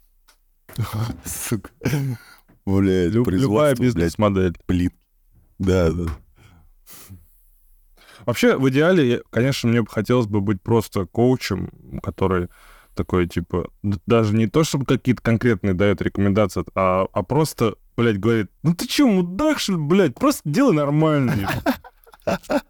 [1.25, 1.69] Сука.
[2.65, 4.55] Блядь, Лю- любая бизнес-модель.
[4.65, 4.93] плит.
[5.57, 6.05] Да, да.
[8.25, 11.71] Вообще, в идеале, конечно, мне бы хотелось бы быть просто коучем,
[12.03, 12.49] который
[12.95, 13.69] такой, типа,
[14.05, 18.87] даже не то, чтобы какие-то конкретные дает рекомендации, а, а просто, блядь, говорит, ну ты
[18.87, 21.49] чё, мудак, что ли, блядь, просто делай нормально.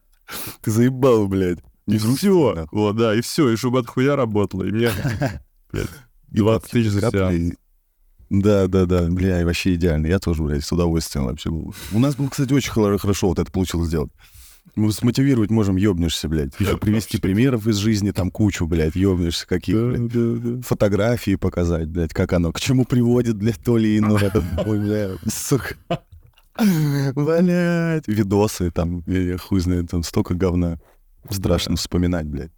[0.62, 1.60] Ты заебал, блядь.
[1.88, 2.66] И все.
[2.72, 4.64] Вот, да, и все, и чтобы от хуя работало.
[4.64, 4.90] И мне,
[5.72, 5.90] блядь,
[6.30, 7.54] 20 тысяч за сеанс.
[8.30, 10.08] Да, да, да, бля, вообще идеально.
[10.08, 11.50] Я тоже, блядь, с удовольствием вообще.
[11.50, 11.76] был.
[11.92, 14.12] У нас, было, кстати, очень хорошо вот это получилось сделать.
[14.76, 16.58] Мы смотивировать можем, ёбнешься, блядь.
[16.60, 20.66] Еще привести примеров из жизни, там кучу, блядь, ёбнешься каких, блядь.
[20.66, 24.32] Фотографии показать, блядь, как оно, к чему приводит, блядь, то или иное.
[24.66, 25.76] Ой, блядь, сука.
[26.58, 30.80] Блядь, видосы там, я хуй знает, там столько говна.
[31.30, 32.52] Страшно вспоминать, блядь.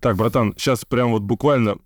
[0.00, 1.76] Так, братан, сейчас прям вот буквально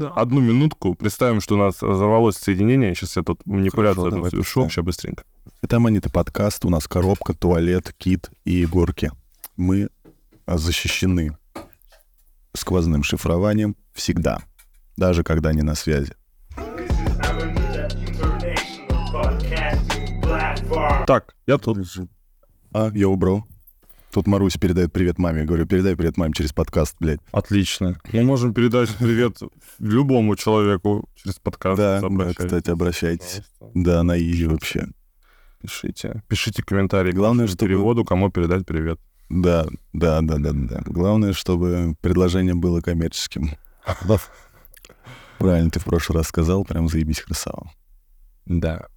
[0.00, 2.94] одну минутку представим, что у нас разорвалось соединение.
[2.94, 4.68] Сейчас я тут манипуляцию Хорошо, совершу.
[4.68, 5.24] Сейчас быстренько.
[5.62, 6.64] Это Аманита подкаст.
[6.64, 9.12] У нас коробка, туалет, кит и горки.
[9.56, 9.88] Мы
[10.46, 11.36] защищены
[12.54, 14.40] сквозным шифрованием всегда,
[14.96, 16.14] даже когда не на связи.
[21.06, 21.78] Так, я тут.
[22.72, 23.44] А, йоу, бро.
[24.12, 25.40] Тут Марусь передает привет маме.
[25.42, 27.20] Я говорю, передай привет маме через подкаст, блядь.
[27.30, 27.96] Отлично.
[28.12, 29.38] Мы можем передать привет
[29.78, 31.78] любому человеку через подкаст.
[31.78, 32.00] Да,
[32.36, 33.42] кстати, обращайтесь.
[33.58, 33.70] Пожалуйста.
[33.74, 34.88] Да, на изи вообще.
[35.62, 36.22] Пишите.
[36.26, 37.12] Пишите комментарии.
[37.12, 38.98] Главное, к чтобы- переводу, кому передать привет.
[39.28, 40.82] Да, да, да, да, да.
[40.86, 43.50] Главное, чтобы предложение было коммерческим.
[45.38, 47.70] Правильно, ты в прошлый раз сказал, прям заебись красава.
[48.44, 48.88] Да.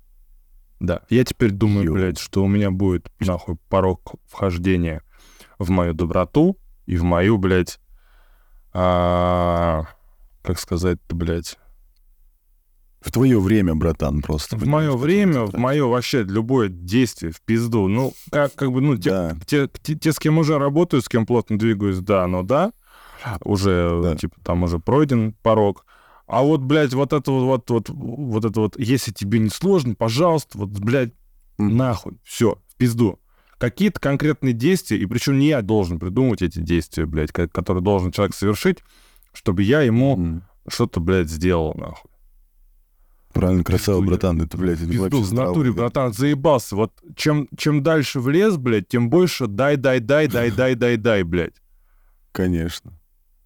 [0.83, 1.01] Да.
[1.09, 1.93] Я теперь думаю, Ё.
[1.93, 5.01] блядь, что у меня будет, нахуй, порог вхождения
[5.57, 7.79] в мою доброту и в мою, блядь,
[8.73, 9.85] а,
[10.41, 11.57] как сказать-то, блядь,
[12.99, 14.57] В твое время, братан, просто.
[14.57, 17.87] в мое время, в мое вообще любое действие в пизду.
[17.87, 19.35] Ну, как, как бы, ну, те, Да.
[19.47, 22.73] те, те- те, с кем уже работаю, с кем плотно двигаюсь, да, но да,
[23.45, 24.15] уже, Да.
[24.17, 25.85] типа, там уже пройден порог.
[26.25, 29.93] А вот, блядь, вот это вот, вот, вот, вот это вот, если тебе не сложно,
[29.95, 31.13] пожалуйста, вот, блядь,
[31.57, 33.19] нахуй, все, в пизду.
[33.57, 38.11] Какие-то конкретные действия, и причем не я должен придумывать эти действия, блядь, ко- которые должен
[38.11, 38.79] человек совершить,
[39.33, 40.43] чтобы я ему М.
[40.67, 42.09] что-то, блядь, сделал, нахуй.
[43.33, 44.41] Правильно, красава, Пизду братан.
[44.41, 45.87] Это, блядь, это Пизду, в натуре, здраво.
[45.89, 46.75] братан, заебался.
[46.75, 50.97] Вот чем, чем дальше в лес, блядь, тем больше дай, дай, дай, дай, дай, дай,
[50.97, 51.55] дай, блядь.
[52.31, 52.93] Конечно.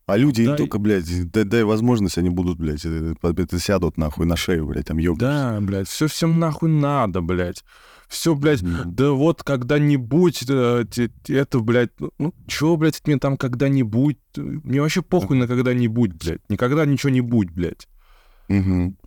[0.08, 3.98] А люди им Дай- только, блядь, дай, дай возможность, они будут, блядь, это, это сядут
[3.98, 5.26] нахуй на шею, блядь, там ёбнутся.
[5.28, 7.66] Да, блядь, все всем нахуй надо, блядь.
[8.08, 8.96] Все, блядь, Мгм.
[8.96, 10.86] да вот когда-нибудь э,
[11.28, 16.14] это, блядь, ну, ну чё, блядь, мне там когда-нибудь, э, мне вообще похуй на когда-нибудь,
[16.14, 17.90] блядь, никогда ничего не будет, блядь.
[18.48, 18.98] Мгм.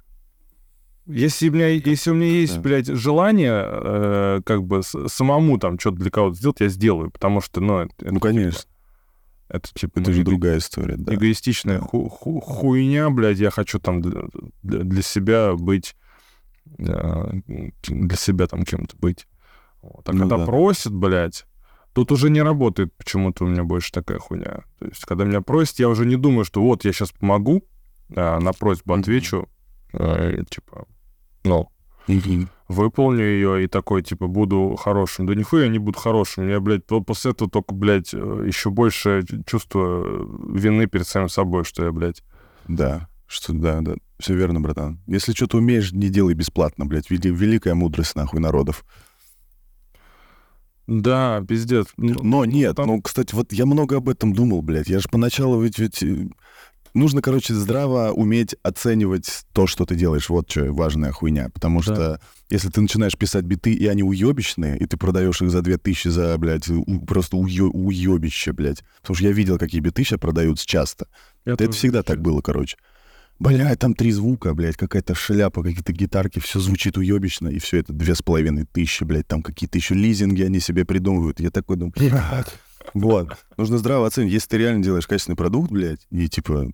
[1.06, 2.60] Если у меня, если у меня есть, Да.
[2.60, 7.62] блядь, желание, э, как бы самому там что-то для кого-то сделать, я сделаю, потому что,
[7.62, 8.60] ну, это Ну, конечно.
[9.50, 11.14] Это типа Это же другая история, да.
[11.14, 14.22] эгоистичная ху- ху- хуйня, блядь, я хочу там для,
[14.62, 15.94] для- себя быть
[16.78, 17.32] э,
[17.88, 19.26] для себя там кем-то быть.
[19.82, 20.08] Вот.
[20.08, 20.46] А Ну когда да.
[20.46, 21.46] просят, блядь,
[21.92, 24.62] тут уже не работает почему-то у меня больше такая хуйня.
[24.78, 27.62] То есть, когда меня просят, я уже не думаю, что вот я сейчас помогу,
[28.14, 29.48] а на просьбу отвечу,
[29.92, 30.86] э, типа,
[31.44, 31.68] ну,
[32.68, 35.26] Выполню ее и такой, типа, буду хорошим.
[35.26, 36.48] Да нихуя я не буду хорошим.
[36.48, 40.04] Я, блядь, после этого только, блядь, еще больше чувство
[40.54, 42.22] вины перед самим собой, что я, блядь,
[42.68, 43.94] Да, что да, да.
[44.20, 45.00] Все верно, братан.
[45.06, 47.10] Если что-то умеешь, не делай бесплатно, блядь.
[47.10, 48.84] Вели- великая мудрость, нахуй, народов.
[50.86, 51.86] Да, пиздец.
[51.96, 54.88] Ну, Но нет, там- ну, кстати, вот я много об этом думал, блядь.
[54.88, 56.28] Я же поначалу ведь, ведь э,
[56.94, 60.28] нужно, короче, здраво уметь оценивать то, что ты делаешь.
[60.28, 61.48] Вот что важная хуйня.
[61.52, 61.94] Потому Да.
[61.94, 66.08] что если ты начинаешь писать биты, и они уебищные, и ты продаешь их за 2000
[66.08, 68.82] за, блядь, у- просто уё- уебище, блядь.
[69.02, 71.06] Потому что я видел, какие биты сейчас продаются часто.
[71.46, 72.76] я это тоже всегда вообще- так было, короче.
[73.38, 77.92] Блядь, там три звука, блядь, какая-то шляпа, какие-то гитарки, все звучит уебищно, и все это
[77.94, 81.40] две с половиной тысячи, блядь, там какие-то еще лизинги они себе придумывают.
[81.40, 82.12] Я такой думаю, блядь.
[82.94, 83.36] Вот.
[83.56, 84.32] Нужно здраво оценить.
[84.32, 86.70] Если ты реально делаешь качественный продукт, блядь, и типа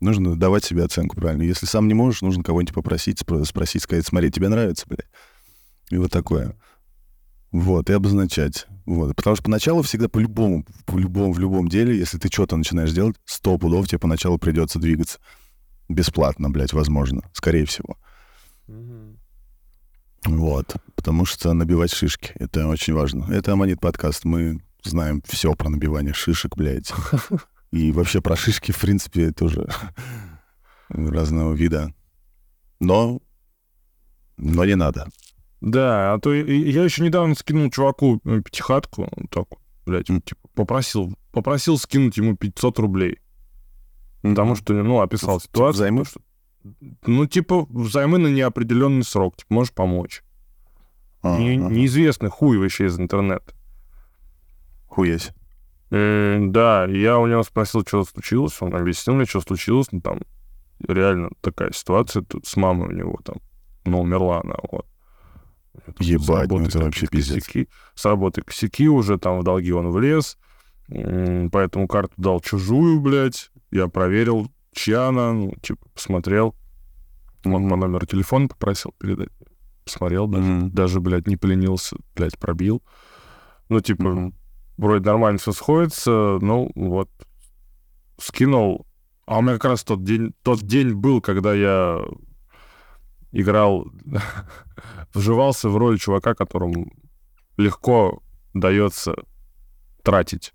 [0.00, 1.42] нужно давать себе оценку правильно.
[1.42, 5.08] Если сам не можешь, нужно кого-нибудь попросить, спро- спросить, сказать, смотри, тебе нравится, блядь.
[5.90, 6.56] И вот такое.
[7.50, 8.66] Вот, и обозначать.
[8.86, 9.14] Вот.
[9.14, 13.58] Потому что поначалу всегда по-любому, по-любому, в любом деле, если ты что-то начинаешь делать, сто
[13.58, 15.18] пудов тебе поначалу придется двигаться.
[15.88, 17.22] Бесплатно, блядь, возможно.
[17.32, 17.98] Скорее всего.
[18.68, 19.18] Мгм.
[20.24, 20.76] Вот.
[20.94, 23.30] Потому что набивать шишки— это очень важно.
[23.30, 24.24] Это Аманит подкаст.
[24.24, 26.92] Мы знаем все про набивание шишек, блядь.
[27.70, 29.66] И вообще про шишки, в принципе, тоже
[30.88, 31.92] разного вида.
[32.80, 33.20] Но...
[34.36, 35.08] Но не надо.
[35.60, 39.46] Да, а то я еще недавно скинул чуваку э, пятихатку, так
[39.86, 43.20] блядь, типа, попросил, попросил скинуть ему 500 рублей.
[44.22, 45.72] Потому что, ну, описал Типа ситуацию.
[45.74, 46.04] взаймы?
[46.04, 46.20] что-
[47.06, 50.22] Ну, типа, взаймы на неопределенный срок, типа, можешь помочь.
[51.22, 51.70] А, Не- ага.
[51.72, 53.54] неизвестный хуй вообще из интернета.
[54.92, 55.30] Хуясь.
[55.90, 60.20] Э, да, я у него спросил, что случилось, он объяснил мне, что случилось, ну, там,
[60.86, 63.36] реально такая ситуация тут с мамой у него там,
[63.86, 64.86] ну, умерла она, вот.
[65.98, 67.44] С Ебать, ну работы это вообще пиздец.
[67.46, 70.36] косяки, с работы косяки уже, там, в долги он влез,
[70.88, 76.54] поэтому карту дал чужую, блядь, я проверил, чья она, ну, типа, посмотрел,
[77.46, 79.30] он по номеру телефона попросил передать,
[79.84, 80.70] посмотрел даже, Мгм.
[80.70, 82.82] даже, блядь, не поленился, блядь, пробил.
[83.70, 84.34] Ну, типа, Мгм.
[84.82, 87.08] Вроде нормально все сходится, ну вот
[88.18, 88.86] скинул.
[89.26, 92.00] А у меня как раз тот день, тот день был, когда я
[93.30, 93.86] играл,
[95.14, 96.92] вживался в роль чувака, которому
[97.56, 98.22] легко
[98.54, 99.14] дается
[100.02, 100.52] тратить.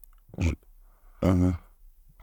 [1.21, 1.59] Ага.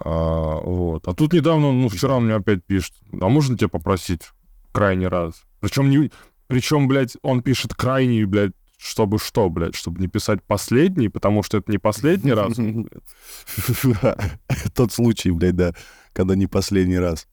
[0.00, 1.08] А, вот.
[1.08, 4.28] А тут недавно, ну, вчера он мне опять пишет, а можно тебя попросить
[4.72, 5.42] крайний раз?
[5.60, 6.12] Причем, не,
[6.46, 8.52] причем, блядь, он пишет крайний, блядь,
[8.84, 12.58] чтобы что, блядь, чтобы не писать последний, потому что это не последний раз.
[14.74, 15.72] Тот случай, блядь, да,
[16.12, 17.26] когда не последний раз.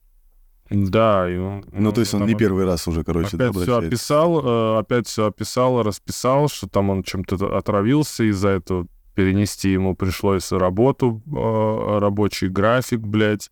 [0.70, 1.66] Да, и он...
[1.74, 3.88] Ну, то есть он не первый раз уже, короче, да, Опять все обращается?
[3.88, 9.94] описал, э, опять все описал, расписал, что там он чем-то отравился, из-за этого перенести ему
[9.94, 13.52] пришлось работу, э, рабочий график, блядь.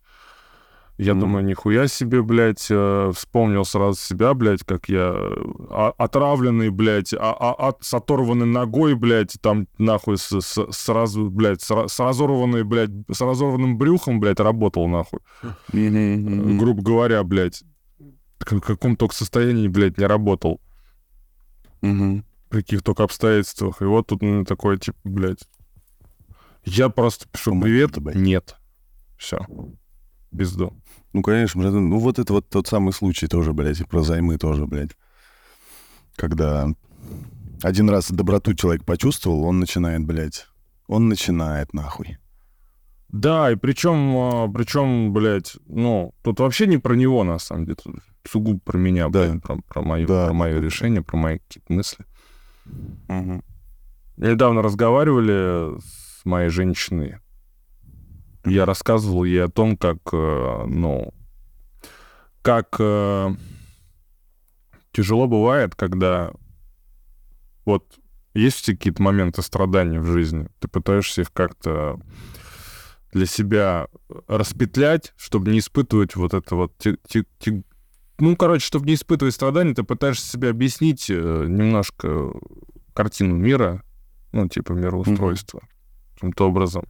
[1.02, 1.20] Я Мгм.
[1.20, 7.14] думаю, нихуя себе, блядь, э, вспомнил сразу себя, блядь, как я э, а- отравленный, блядь,
[7.14, 12.00] а, а- от- с оторванной ногой, блядь, там нахуй с, с- сразу, блядь, с, с
[12.00, 15.20] разорванной, блядь, с разорванным брюхом, блядь, работал, нахуй.
[15.72, 16.58] Мгм.
[16.58, 17.62] Грубо говоря, блядь,
[18.38, 20.60] в каком только состоянии, блядь, не работал
[21.80, 22.24] Мгм.
[22.50, 23.80] при каких только обстоятельствах.
[23.80, 25.48] И вот тут ну, такое, типа, блядь.
[26.64, 27.96] Я просто пишу привет.
[28.14, 28.56] Нет.
[29.16, 29.46] Все.
[30.30, 30.74] Безду.
[31.12, 31.88] Ну, конечно, братан.
[31.88, 34.96] Ну, вот это вот тот самый случай тоже, блядь, и про займы тоже, блядь.
[36.16, 36.68] Когда
[37.62, 40.46] один раз доброту человек почувствовал, он начинает, блядь,
[40.86, 42.18] он начинает нахуй.
[43.08, 47.76] Да, и причем, причем, блядь, ну, тут вообще не про него, на самом деле.
[47.82, 47.96] Тут
[48.28, 49.26] сугубо про меня, Да.
[49.26, 50.26] блядь, про, про мое, Да.
[50.26, 52.04] про мое решение, про мои какие-то мысли.
[54.16, 57.18] Недавно разговаривали с моей женщиной.
[58.44, 61.12] Я рассказывал ей о том, как, э, ну,
[62.42, 63.34] как э,
[64.92, 66.32] тяжело бывает, когда
[67.64, 67.98] вот
[68.34, 72.00] есть какие-то моменты страдания в жизни, ты пытаешься их как-то
[73.12, 73.88] для себя
[74.28, 76.72] распетлять, чтобы не испытывать вот это вот...
[78.18, 81.14] Ну, короче, чтобы не испытывать страдания, ты пытаешься себе объяснить э,
[81.48, 82.32] немножко
[82.92, 83.82] картину мира,
[84.32, 85.62] ну, типа мироустройства,
[86.14, 86.84] каким-то образом,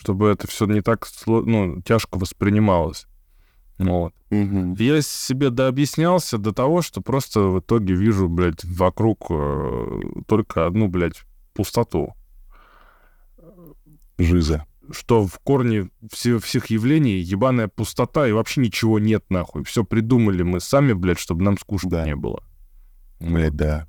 [0.00, 3.06] чтобы это все не так ну, тяжко воспринималось.
[3.78, 4.14] Вот.
[4.30, 4.74] Мгм.
[4.78, 10.88] Я себе дообъяснялся до того, что просто в итоге вижу, блядь, вокруг э, только одну,
[10.88, 12.14] блядь, пустоту.
[14.18, 14.64] Жиза.
[14.90, 19.64] Что в корне все- всех явлений ебаная пустота, и вообще ничего нет, нахуй.
[19.64, 22.04] Все придумали мы сами, блядь, чтобы нам скучно Да.
[22.06, 22.42] не было.
[23.20, 23.86] Блядь, да.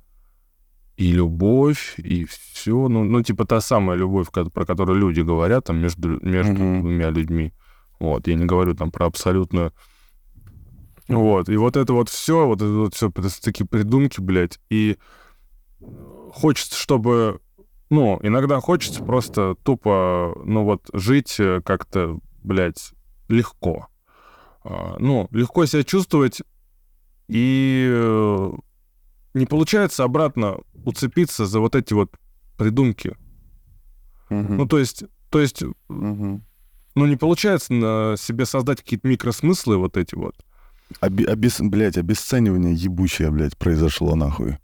[0.96, 2.88] И любовь, и все.
[2.88, 6.80] Ну, ну, типа та самая любовь, про которую люди говорят там между, между Мгм.
[6.82, 7.52] двумя людьми.
[7.98, 9.72] Вот, я не говорю там про абсолютную.
[11.08, 13.10] Вот, и вот это вот все, вот это вот все,
[13.42, 14.96] такие придумки, блядь, и
[16.32, 17.40] хочется, чтобы,
[17.90, 22.92] ну, иногда хочется просто тупо, ну вот, жить э, как-то, блядь,
[23.28, 23.88] легко.
[24.64, 26.40] А, Ну, легко себя чувствовать,
[27.28, 28.52] и э,
[29.34, 32.10] не получается обратно уцепиться за вот эти вот
[32.56, 33.16] придумки.
[34.30, 34.56] Мгм.
[34.58, 36.44] Ну, то есть, то есть, Мгм.
[36.94, 40.34] ну, не получается на себе создать какие-то микросмыслы вот эти вот.
[41.00, 41.60] Оби- обес...
[41.60, 44.58] Блядь, обесценивание ебучее, блядь, произошло нахуй.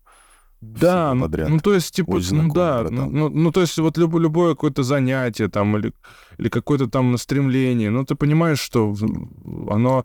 [0.60, 1.48] Да, ну, подряд.
[1.48, 3.12] ну, то есть, типа, Очень ну да, ну, братан.
[3.12, 5.92] ну, ну, то есть, вот любо- любое какое-то занятие там или,
[6.36, 8.94] или какое-то там стремление, ну, ты понимаешь, что
[9.70, 10.04] оно,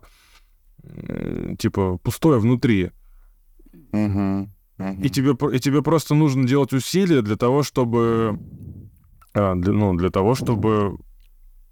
[0.84, 2.92] э, типа, пустое внутри.
[3.92, 4.48] Мгм.
[4.78, 8.38] И тебе, и тебе просто нужно делать усилия для того, чтобы...
[9.32, 10.96] а, для- ну, для того, чтобы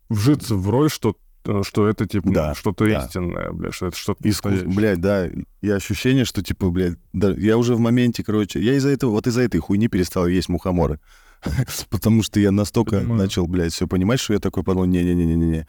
[0.09, 3.05] вжиться в роль, что, э, что это, типа, Да, что-то да.
[3.05, 4.53] истинное, бля, что это что-то Искус...
[4.53, 4.77] настоящее.
[4.77, 5.29] Блядь, да,
[5.63, 9.27] и ощущение, что, типа, блядь, да, я уже в моменте, короче, я из-за этого, вот
[9.27, 11.01] из-за этой хуйни перестал есть мухоморы.
[11.91, 13.23] Потому что я настолько Понимаю.
[13.23, 15.67] начал, блядь, все понимать, что я такой подумал, не-не-не-не-не,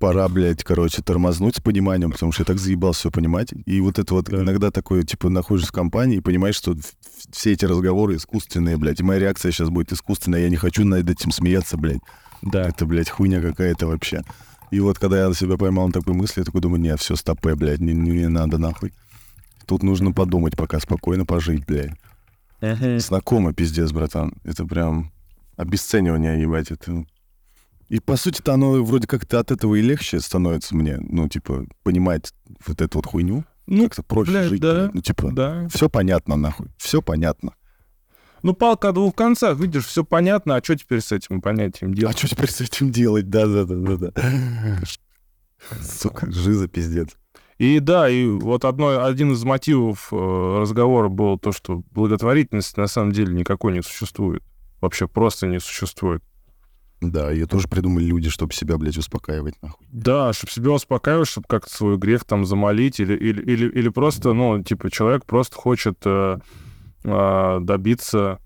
[0.00, 3.50] пора, блядь, короче, тормознуть с пониманием, потому что я так заебался все понимать.
[3.66, 4.40] И вот это вот Да.
[4.40, 6.74] иногда такое, типа, находишься в компании и понимаешь, что
[7.30, 11.08] все эти разговоры искусственные, блядь, и моя реакция сейчас будет искусственная, я не хочу над
[11.08, 12.00] этим смеяться, блядь.
[12.42, 12.66] Да.
[12.66, 14.22] Это, блядь, хуйня какая-то вообще.
[14.70, 17.14] И вот когда я на себя поймал на такой мысли, я такой думаю, не, все,
[17.14, 18.94] стопэ, блядь, не, не, не надо нахуй.
[19.66, 21.92] Тут нужно подумать, пока спокойно пожить, блядь.
[23.00, 24.32] Знакомо, пиздец, братан.
[24.44, 25.12] Это прям
[25.56, 27.04] обесценивание, ебать, это...
[27.90, 32.32] И, по сути-то, оно вроде как-то от этого и легче становится мне, ну, типа, понимать
[32.64, 33.44] вот эту вот хуйню.
[33.66, 34.60] Ну, как-то проще блядь, жить.
[34.60, 34.90] да.
[34.94, 35.68] Ну, типа, да.
[35.72, 36.68] все понятно, нахуй.
[36.78, 37.54] Все понятно.
[38.42, 41.94] Ну, палка о двух концах, видишь, все понятно, а что теперь с этим понятием А
[41.94, 42.18] делать?
[42.18, 43.28] что теперь с этим делать?
[43.28, 44.12] Да-да-да-да-да.
[45.82, 47.08] Сука, жиза пиздец.
[47.58, 52.86] И да, и вот одно, один из мотивов э, разговора был то, что благотворительности на
[52.86, 54.42] самом деле никакой не существует.
[54.80, 56.22] Вообще просто не существует.
[57.00, 59.86] Да, ее тоже придумали люди, чтобы себя, блядь, успокаивать, нахуй.
[59.90, 64.34] Да, чтобы себя успокаивать, чтобы как-то свой грех там замолить, или, или, или, или просто,
[64.34, 66.38] ну, типа, человек просто хочет э,
[67.04, 68.38] э, добиться...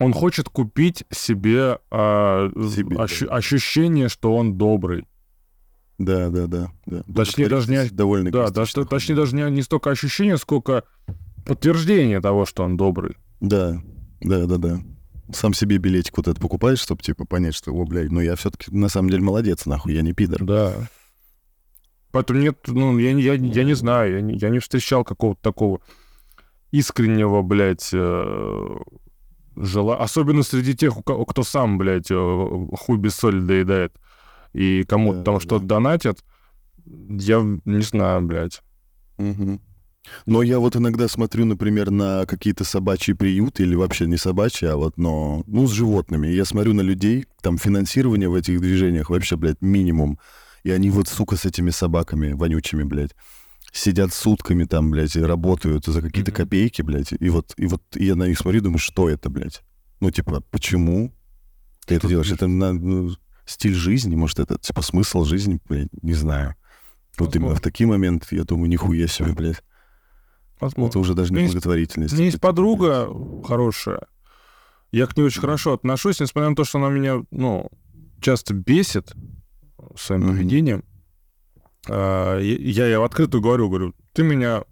[0.00, 3.34] Он хочет купить себе, э, Себе, ощу- да.
[3.36, 5.06] ощущение, что он добрый.
[5.98, 6.72] Да, да, да.
[6.86, 7.02] да.
[7.14, 10.84] Точнее, даже не- довольно Да, да, что, точнее, даже не, не столько ощущение, сколько
[11.44, 13.16] подтверждение того, что он добрый.
[13.40, 13.80] Да,
[14.22, 14.80] да, да, да.
[15.32, 18.70] Сам себе билетик вот этот покупаешь, чтобы, типа, понять, что, о, блядь, ну я все-таки
[18.74, 20.44] на самом деле молодец, нахуй, я не пидор.
[20.44, 20.88] Да.
[22.12, 25.40] Поэтому нет, ну, я, не- я, я не знаю, я не, я не встречал какого-то
[25.42, 25.80] такого
[26.72, 28.76] искреннего, блядь, э,
[29.56, 29.96] жела...
[29.98, 33.92] Особенно среди тех, кто сам, блядь, э, хуй без соли доедает
[34.52, 35.74] и кому-то Да, там да, что-то да.
[35.76, 36.24] донатят.
[36.86, 38.62] Я не знаю, блядь.
[39.18, 39.60] Мгм.
[40.26, 44.76] Но я вот иногда смотрю, например, на какие-то собачьи приюты, или вообще не собачьи, а
[44.76, 46.26] вот, но, ну, с животными.
[46.28, 50.18] Я смотрю на людей, там финансирование в этих движениях вообще, блядь, минимум.
[50.64, 53.14] И они вот, сука, с этими собаками вонючими, блядь,
[53.72, 56.36] сидят сутками там, блядь, и работают за какие-то Мгм.
[56.36, 57.12] копейки, блядь.
[57.18, 59.62] И вот, и вот я на них смотрю, думаю, что это, блядь?
[60.00, 61.12] Ну, типа, почему
[61.86, 62.32] ты это делаешь?
[62.32, 63.10] Это на- ну,
[63.44, 66.56] стиль жизни, может, это, типа, смысл жизни, блядь, не знаю.
[67.18, 69.62] Вот именно в такие моменты я думаю, нихуя себе, блядь.
[70.60, 70.90] Возможно.
[70.90, 72.12] Это уже даже не благотворительность.
[72.12, 73.08] У меня есть подруга
[73.46, 74.06] хорошая.
[74.92, 77.70] Я к ней очень хорошо отношусь, несмотря на то, что она меня, ну,
[78.20, 79.12] часто бесит
[79.96, 80.30] своим Мгм.
[80.32, 80.84] поведением.
[81.88, 84.64] А, Я ей в открытую говорю, говорю, ты меня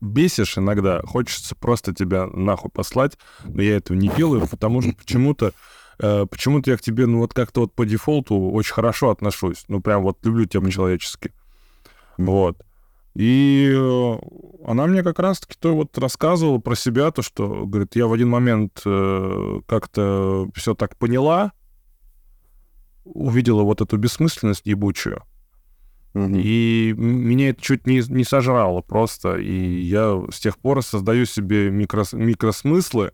[0.00, 5.52] бесишь иногда, хочется просто тебя нахуй послать, но я этого не делаю, потому что почему-то
[6.00, 9.64] э, почему-то я к тебе, ну, вот как-то вот по дефолту очень хорошо отношусь.
[9.68, 11.32] Ну, прям вот люблю тебя по-человечески.
[12.18, 12.26] Мгм.
[12.26, 12.62] Вот.
[13.14, 14.18] И э,
[14.66, 18.28] она мне как раз-таки то вот рассказывала про себя, то, что, говорит, я в один
[18.28, 21.52] момент э, как-то все так поняла,
[23.04, 25.22] увидела вот эту бессмысленность ебучую,
[26.14, 29.36] и меня это чуть не, не сожрало просто.
[29.36, 33.12] И я с тех пор создаю себе микрос- микросмыслы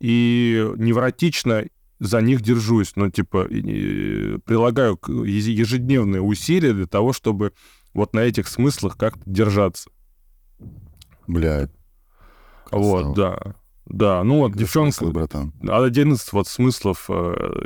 [0.00, 1.64] и невротично
[2.00, 7.52] за них держусь, ну, типа, и- и прилагаю ежедневные усилия для того, чтобы
[7.94, 9.90] вот на этих смыслах как-то держаться.
[11.26, 11.68] Бля.
[12.70, 13.54] Вот, да.
[13.86, 15.52] Да, ну вот девчонка, Смыслы, братан.
[15.68, 17.08] один из вот смыслов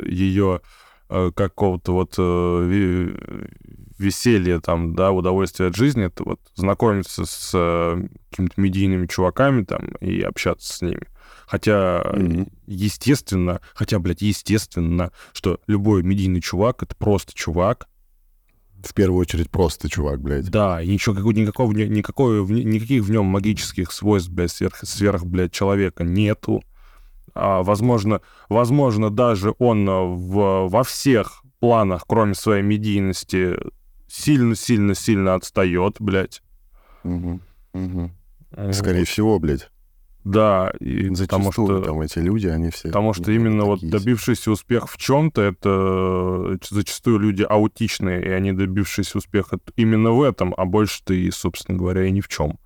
[0.05, 0.61] ее
[1.09, 3.15] какого-то вот э,
[3.97, 9.89] веселья там, да, удовольствия от жизни, это вот знакомиться с э, какими-то медийными чуваками там
[10.01, 11.07] и общаться с ними.
[11.47, 12.49] Хотя, Мгм.
[12.67, 17.87] естественно, хотя, блядь, естественно, что любой медийный чувак— это просто чувак,
[18.83, 20.49] В первую очередь просто чувак, блядь.
[20.49, 21.31] да, и ничего, какого,
[21.73, 26.63] никакого, в- никаких в нем магических свойств, блядь, сверх, сверх, блядь, человека нету.
[27.33, 33.57] А, возможно, возможно, даже он а, в, во всех планах, кроме своей медийности,
[34.07, 36.41] сильно-сильно-сильно отстает, блядь.
[37.03, 37.41] Мгм.
[37.73, 38.75] Вот.
[38.75, 39.69] Скорее всего, блядь.
[40.25, 41.81] Да, и потому что...
[41.81, 42.89] там эти люди, они все...
[42.89, 48.29] Потому что именно вот такие добившийся успех в чем-то, это э, зачастую люди аутичные, и
[48.29, 52.59] они добившиеся успеха именно в этом, а больше-то и, собственно говоря, и ни в чем.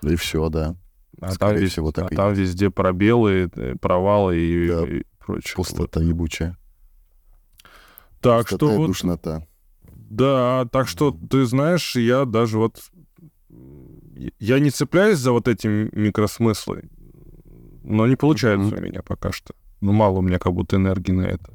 [0.00, 0.76] Да и все, да.
[1.20, 4.84] А там, Скорее вез- всего, так а и там везде пробелы, э, провалы и, Да.
[4.86, 5.54] и прочее.
[5.56, 6.56] Пустота ебучая.
[8.20, 9.46] Так Пустота что вот, душнота.
[9.94, 12.80] да, так что ты знаешь, я даже вот
[14.38, 16.88] я не цепляюсь за вот эти микросмыслы,
[17.82, 18.78] но не получается Мгм.
[18.78, 19.54] у меня пока что.
[19.80, 21.50] Ну, мало у меня как будто энергии на это.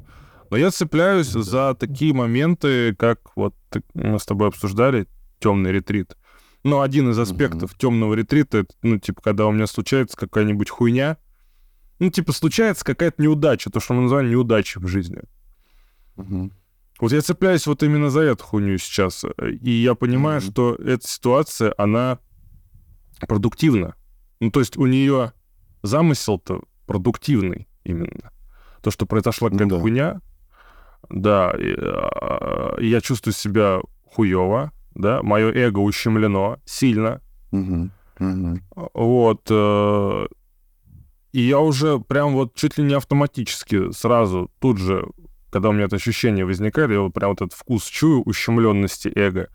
[0.50, 3.56] Но я цепляюсь за такие моменты, как вот
[3.94, 5.08] мы с тобой обсуждали
[5.40, 6.16] темный ретрит.
[6.64, 11.18] Ну, один из аспектов темного ретрита, это, ну, типа, когда у меня случается какая-нибудь хуйня,
[12.00, 15.22] ну, типа, случается какая-то неудача, то, что мы называем неудачей в жизни.
[16.16, 16.52] Мгм.
[17.00, 19.24] Вот я цепляюсь вот именно за эту хуйню сейчас.
[19.62, 20.52] И я понимаю, Мгм.
[20.52, 22.20] что эта ситуация, она
[23.28, 23.96] продуктивна.
[24.40, 25.34] Ну, то есть у нее
[25.84, 28.32] замысел-то продуктивный именно.
[28.82, 29.82] То, что произошла Ну какая-то да.
[29.82, 30.22] хуйня,
[31.10, 37.22] да, и, а, я чувствую себя хуево, да, мое эго ущемлено сильно,
[38.94, 39.42] вот.
[39.50, 40.28] э,
[41.34, 45.06] И я уже прям вот чуть ли не автоматически сразу, тут же,
[45.52, 49.50] когда у меня это ощущение возникает, я вот прям вот этот вкус чую ущемленности эго.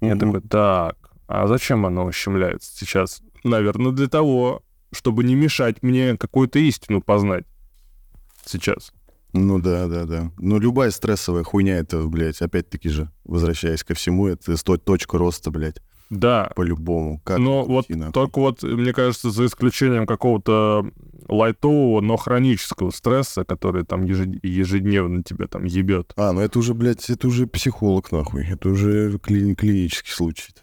[0.00, 0.96] Я такой, так,
[1.26, 3.22] а зачем оно ущемляется сейчас?
[3.44, 4.62] Наверное, для того,
[4.92, 7.44] чтобы не мешать мне какую-то истину познать
[8.44, 8.92] сейчас.
[9.32, 10.30] Ну да, да, да.
[10.38, 15.50] Ну любая стрессовая хуйня, это, блядь, опять-таки же, возвращаясь ко всему, это сто- точка роста,
[15.50, 17.20] блядь, Да, по-любому.
[17.24, 18.12] Как но вот нахуй.
[18.12, 20.90] только вот, мне кажется, за исключением какого-то
[21.28, 26.12] лайтового, но хронического стресса, который там ежед- ежедневно тебя там ебет.
[26.16, 28.46] А, ну это уже, блядь, это уже психолог, нахуй.
[28.48, 30.54] Это уже кли- клинический случай.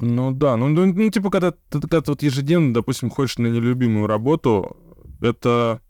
[0.00, 3.46] Ну да, ну, ну, ну, типа, когда ты, когда ты вот ежедневно, допустим, ходишь на
[3.46, 4.76] нелюбимую работу,
[5.20, 5.80] это...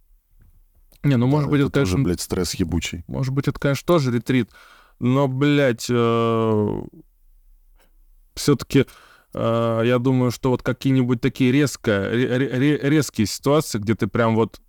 [1.03, 3.05] Не, ну, может Да, быть, это, это тоже, конечно, блядь, стресс ебучий.
[3.09, 4.51] может быть, это, конечно, тоже ретрит,
[5.01, 5.90] но, блядь,
[8.34, 8.86] все-таки
[9.34, 14.61] я думаю, что вот какие-нибудь такие резко, ре- ре- резкие ситуации, где ты прям вот,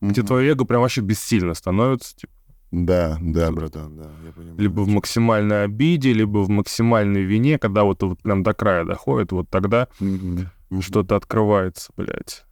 [0.00, 0.26] где Мгм.
[0.28, 2.32] твое эго прям вообще бессильно становится, типа,
[2.74, 4.58] Да, да, братан, да, я понимаю.
[4.58, 9.30] либо в максимальной обиде, либо в максимальной вине, когда вот, вот прям до края доходит,
[9.30, 9.86] вот тогда.
[10.00, 10.50] Мгм.
[10.80, 12.44] что-то открывается, блядь.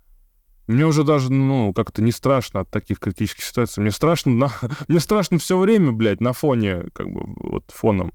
[0.68, 3.81] Мне уже даже, ну, как-то не страшно от таких критических ситуаций.
[3.81, 4.53] Мне страшно, на...
[4.89, 8.12] мне страшно все время, блядь, на фоне, как бы, вот фоном.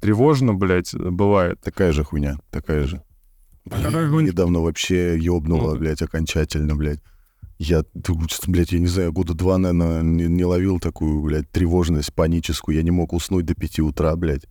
[0.00, 1.60] Тревожно, блядь, бывает.
[1.60, 3.02] Такая же хуйня, такая же.
[3.66, 5.78] Недавно вообще ёбнуло, Ну-ка.
[5.80, 7.00] блядь, окончательно, блядь.
[7.58, 7.84] Я,
[8.46, 12.76] блядь, я не знаю, года два, наверное, не, не ловил такую, блядь, тревожность паническую.
[12.76, 14.46] Я не мог уснуть до пяти утра, блядь.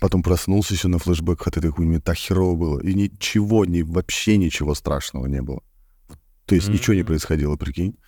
[0.00, 1.98] Потом проснулся еще на флешбэках от этой хуйни.
[1.98, 2.80] Так херово было.
[2.80, 5.62] И ничего, ни, вообще ничего страшного не было.
[6.46, 7.98] То есть ничего не происходило, прикинь.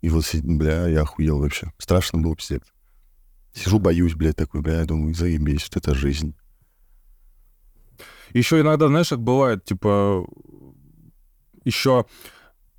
[0.00, 1.72] И вот, бля, я охуел вообще.
[1.76, 2.62] Страшно было, пиздец.
[3.52, 6.34] Сижу, боюсь, блядь, такой, бля, думаю, заебись, вот это жизнь.
[8.32, 10.24] Еще иногда, знаешь, как бывает, типа,
[11.64, 12.06] еще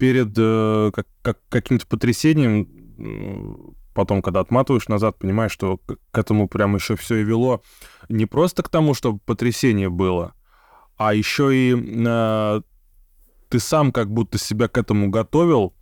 [0.01, 6.47] перед э, как, как- каким-то потрясением, потом, когда отматываешь назад, понимаешь, что к, к этому
[6.47, 7.61] прям еще все и вело
[8.09, 10.33] не просто к тому, чтобы потрясение было,
[10.97, 12.61] а еще и э,
[13.49, 15.75] ты сам как будто себя к этому готовил,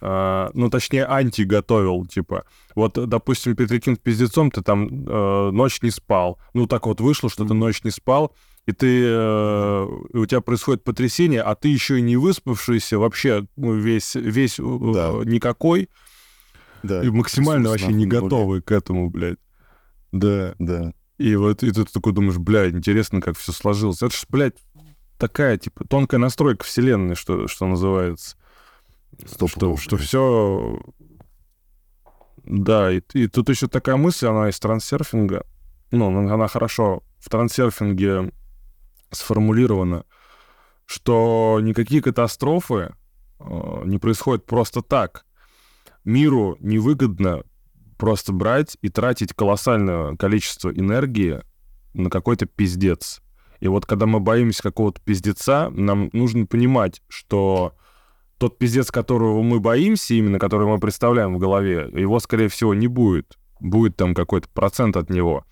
[0.00, 2.46] э, ну, точнее, антиготовил, типа.
[2.74, 6.38] Вот, допустим, перед каким-то пиздецом ты там э, ночь не спал.
[6.54, 8.34] Ну, так вот вышло, что ты ночь не спал,
[8.66, 13.74] и ты, э, у тебя происходит потрясение, а ты еще и не выспавшийся, вообще ну,
[13.74, 15.12] весь, весь э, Да.
[15.24, 15.88] никакой,
[16.82, 17.02] Да.
[17.02, 19.38] и максимально вообще не готовый к этому, блядь.
[20.12, 20.54] Да.
[20.58, 20.92] Да.
[21.18, 24.02] И вот и ты такой думаешь, блядь, интересно, как все сложилось.
[24.02, 24.56] Это ж, блядь,
[25.16, 28.36] такая, типа, тонкая настройка вселенной, что, что называется.
[29.24, 30.78] Стоп, что, что все
[32.44, 35.44] Да, и, и тут еще такая мысль, она из трансерфинга.
[35.90, 38.32] Ну, она она хорошо в трансерфинге
[39.10, 40.04] сформулирована,
[40.84, 42.94] что никакие катастрофы
[43.38, 45.24] э, не происходят просто так.
[46.04, 47.42] Миру невыгодно
[47.98, 51.42] просто брать и тратить колоссальное количество энергии
[51.94, 53.20] на какой-то пиздец.
[53.60, 57.74] И вот когда мы боимся какого-то пиздеца, нам нужно понимать, что
[58.38, 62.86] тот пиздец, которого мы боимся, именно который мы представляем в голове, его, скорее всего, не
[62.86, 63.38] будет.
[63.60, 65.44] Будет там какой-то процент от него.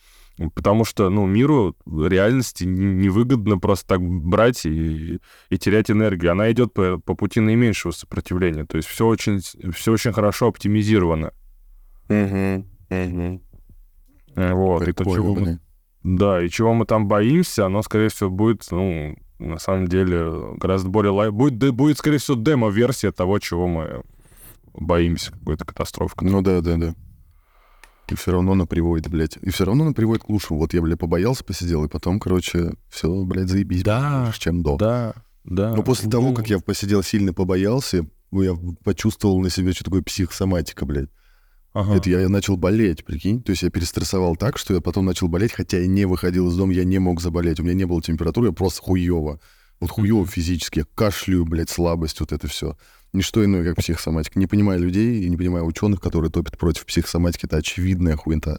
[0.55, 6.33] Потому что, ну, миру реальности не- невыгодно просто так брать и, и терять энергию.
[6.33, 8.65] Она идет по, по пути наименьшего сопротивления.
[8.65, 9.39] То есть все очень,
[9.73, 11.33] все очень хорошо оптимизировано.
[12.09, 13.43] Угу, угу.
[14.35, 14.89] Э, Вот.
[14.89, 15.61] И то, чего мы-
[16.03, 20.89] да, и чего мы там боимся, оно, скорее всего, будет, ну, на самом деле, гораздо
[20.89, 21.31] более лай...
[21.31, 24.03] Будет, да, будет скорее всего, демо-версия того, чего мы
[24.73, 26.17] боимся, какой-то катастрофы.
[26.23, 26.95] Ну да, да, да.
[28.11, 29.39] И все равно она приводит, блядь.
[29.41, 30.59] И все равно она приводит к лучшему.
[30.59, 33.83] Вот я, блядь, побоялся, посидел, и потом, короче, все, блядь, заебись.
[33.83, 34.77] Да, чем до.
[34.77, 35.75] Да, да.
[35.75, 39.85] Но после того, Ну, как я посидел, сильно побоялся, ну, я почувствовал на себе, что
[39.85, 41.09] такое психосоматика, блядь.
[41.73, 41.97] ага.
[41.97, 43.43] Это я, я начал болеть, прикинь.
[43.43, 46.57] То есть я перестрессовал так, что я потом начал болеть, хотя я не выходил из
[46.57, 47.59] дома, я не мог заболеть.
[47.61, 49.41] У меня не было температуры, я просто хуево.
[49.81, 50.81] Вот хуево физически.
[50.81, 52.77] Я кашляю, блядь, слабость, вот это все.
[53.15, 54.41] Ничто иное, как психосоматика.
[54.41, 57.47] Не понимаю людей и не понимаю ученых, которые топят против психосоматики.
[57.47, 58.59] Это очевидная хуйня.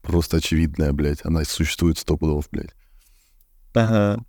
[0.00, 1.24] Просто очевидная, блядь.
[1.24, 2.72] Она существует сто пудов, блядь.
[3.74, 4.24] Ага.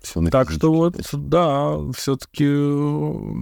[0.00, 2.46] Всё на Так что вот, да, все-таки,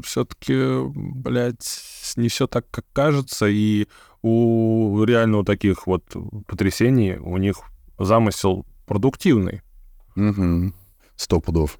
[0.03, 1.81] все-таки, блядь,
[2.16, 3.87] не все так, как кажется, и
[4.22, 6.05] у реально у таких вот
[6.49, 7.61] потрясений у них
[8.01, 9.62] замысел продуктивный.
[10.16, 10.74] Мгм.
[11.14, 11.78] Сто пудов.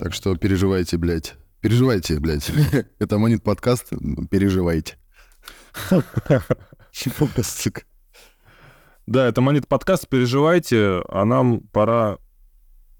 [0.00, 1.36] Так что переживайте, блядь.
[1.64, 2.50] Переживайте, блядь.
[2.98, 3.88] Это Монит подкаст.
[4.30, 4.98] Переживайте.
[6.92, 7.84] Сука.
[9.06, 12.18] Да, это Монет подкаст, переживайте, а нам пора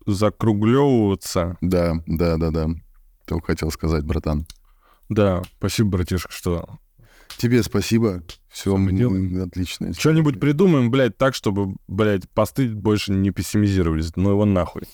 [0.07, 1.59] закруглевываться.
[1.61, 2.69] Да, да, да, да.
[3.27, 4.47] Только хотел сказать, братан.
[5.11, 6.79] Да, спасибо, братишка, что...
[7.37, 8.23] Тебе спасибо.
[8.49, 9.43] Все, мы делаем.
[9.43, 9.93] отлично.
[9.93, 14.17] Что-нибудь придумаем, блядь, так, чтобы, блядь, посты больше не пессимизировались.
[14.17, 14.85] Ну его нахуй.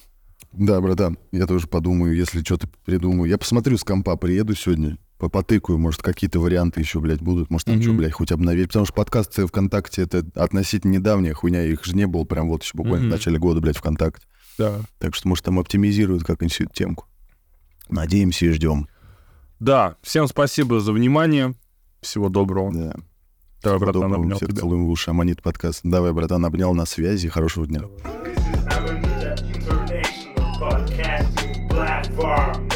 [0.52, 3.28] Да, братан, я тоже подумаю, если что-то придумаю.
[3.30, 7.50] Я посмотрю с компа, приеду сегодня, по- потыкаю, может, какие-то варианты еще, блядь, будут.
[7.50, 7.82] Может, там Мгм.
[7.84, 8.66] что, блядь, хоть обновить.
[8.68, 12.72] Потому что подкасты ВКонтакте— это относительно недавняя хуйня, их же не было прям вот еще
[12.74, 13.08] буквально Мгм.
[13.10, 14.26] в начале года, блядь, ВКонтакте.
[14.58, 14.80] Да.
[14.98, 17.06] Так что, может, там оптимизируют как-нибудь темку.
[17.88, 18.88] Надеемся и ждем.
[19.60, 21.54] Да, всем спасибо за внимание.
[22.02, 22.72] Всего доброго.
[22.72, 22.94] Да.
[23.62, 24.60] Давай, Всего братан, доброго, обнял всех тебя.
[24.60, 25.10] целуем в уши.
[25.10, 25.80] Аманит подкаст.
[25.84, 27.28] Давай, братан, обнял на связи.
[27.28, 27.80] Хорошего дня.
[27.80, 28.19] This
[32.20, 32.69] 官